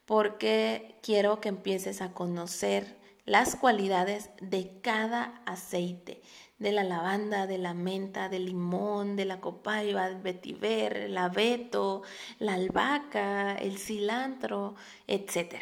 porque 0.07 0.99
quiero 1.03 1.41
que 1.41 1.49
empieces 1.49 2.01
a 2.01 2.13
conocer 2.13 2.97
las 3.25 3.57
cualidades 3.57 4.31
de 4.41 4.81
cada 4.81 5.43
aceite 5.45 6.23
de 6.59 6.73
la 6.73 6.83
lavanda, 6.83 7.47
de 7.47 7.59
la 7.59 7.75
menta, 7.75 8.29
del 8.29 8.47
limón, 8.47 9.17
de 9.17 9.25
la 9.25 9.41
copaiba, 9.41 10.07
el 10.07 10.21
vetiver, 10.21 10.97
el 10.97 11.17
abeto, 11.17 12.03
la 12.39 12.55
albahaca, 12.55 13.55
el 13.55 13.79
cilantro, 13.79 14.75
etc. 15.07 15.57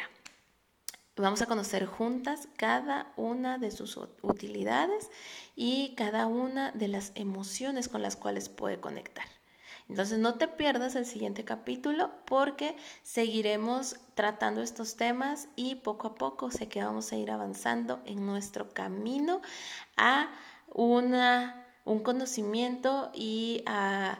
Vamos 1.17 1.41
a 1.41 1.47
conocer 1.47 1.87
juntas 1.87 2.47
cada 2.57 3.11
una 3.15 3.57
de 3.57 3.71
sus 3.71 3.97
utilidades 4.21 5.09
y 5.55 5.95
cada 5.95 6.27
una 6.27 6.71
de 6.73 6.87
las 6.87 7.11
emociones 7.15 7.89
con 7.89 8.03
las 8.03 8.15
cuales 8.15 8.49
puede 8.49 8.79
conectar. 8.79 9.25
Entonces 9.89 10.19
no 10.19 10.35
te 10.35 10.47
pierdas 10.47 10.95
el 10.95 11.07
siguiente 11.07 11.43
capítulo 11.43 12.11
porque 12.25 12.75
seguiremos 13.01 13.95
tratando 14.13 14.61
estos 14.61 14.95
temas 14.95 15.47
y 15.55 15.75
poco 15.75 16.09
a 16.09 16.15
poco 16.15 16.51
sé 16.51 16.67
que 16.67 16.83
vamos 16.83 17.11
a 17.11 17.15
ir 17.15 17.31
avanzando 17.31 17.99
en 18.05 18.25
nuestro 18.25 18.69
camino 18.69 19.41
a 19.95 20.29
una, 20.71 21.65
un 21.83 21.99
conocimiento 21.99 23.09
y 23.15 23.63
a, 23.65 24.19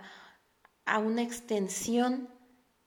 a 0.86 0.98
una 0.98 1.22
extensión 1.22 2.28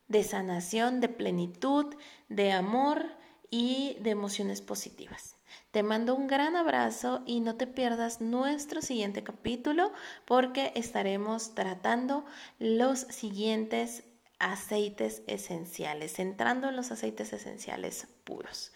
de 0.08 0.24
sanación, 0.24 1.00
de 1.00 1.08
plenitud, 1.08 1.94
de 2.28 2.50
amor 2.50 3.19
y 3.50 3.96
de 4.00 4.10
emociones 4.10 4.60
positivas. 4.62 5.36
Te 5.70 5.82
mando 5.82 6.14
un 6.14 6.26
gran 6.26 6.56
abrazo 6.56 7.22
y 7.26 7.40
no 7.40 7.56
te 7.56 7.66
pierdas 7.66 8.20
nuestro 8.20 8.82
siguiente 8.82 9.22
capítulo 9.22 9.92
porque 10.24 10.72
estaremos 10.74 11.54
tratando 11.54 12.24
los 12.58 13.00
siguientes 13.00 14.04
aceites 14.38 15.22
esenciales, 15.26 16.18
entrando 16.18 16.68
en 16.68 16.76
los 16.76 16.90
aceites 16.90 17.32
esenciales 17.32 18.06
puros. 18.24 18.72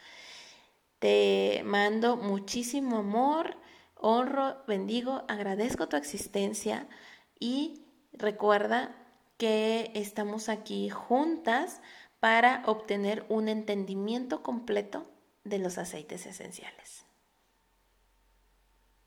Te 0.98 1.62
mando 1.64 2.16
muchísimo 2.16 2.98
amor 2.98 3.56
honro, 4.04 4.58
bendigo, 4.66 5.24
agradezco 5.28 5.88
tu 5.88 5.96
existencia 5.96 6.86
y 7.40 7.86
recuerda 8.12 8.94
que 9.38 9.90
estamos 9.94 10.50
aquí 10.50 10.90
juntas 10.90 11.80
para 12.24 12.62
obtener 12.64 13.26
un 13.28 13.50
entendimiento 13.50 14.42
completo 14.42 15.04
de 15.44 15.58
los 15.58 15.76
aceites 15.76 16.24
esenciales. 16.24 17.03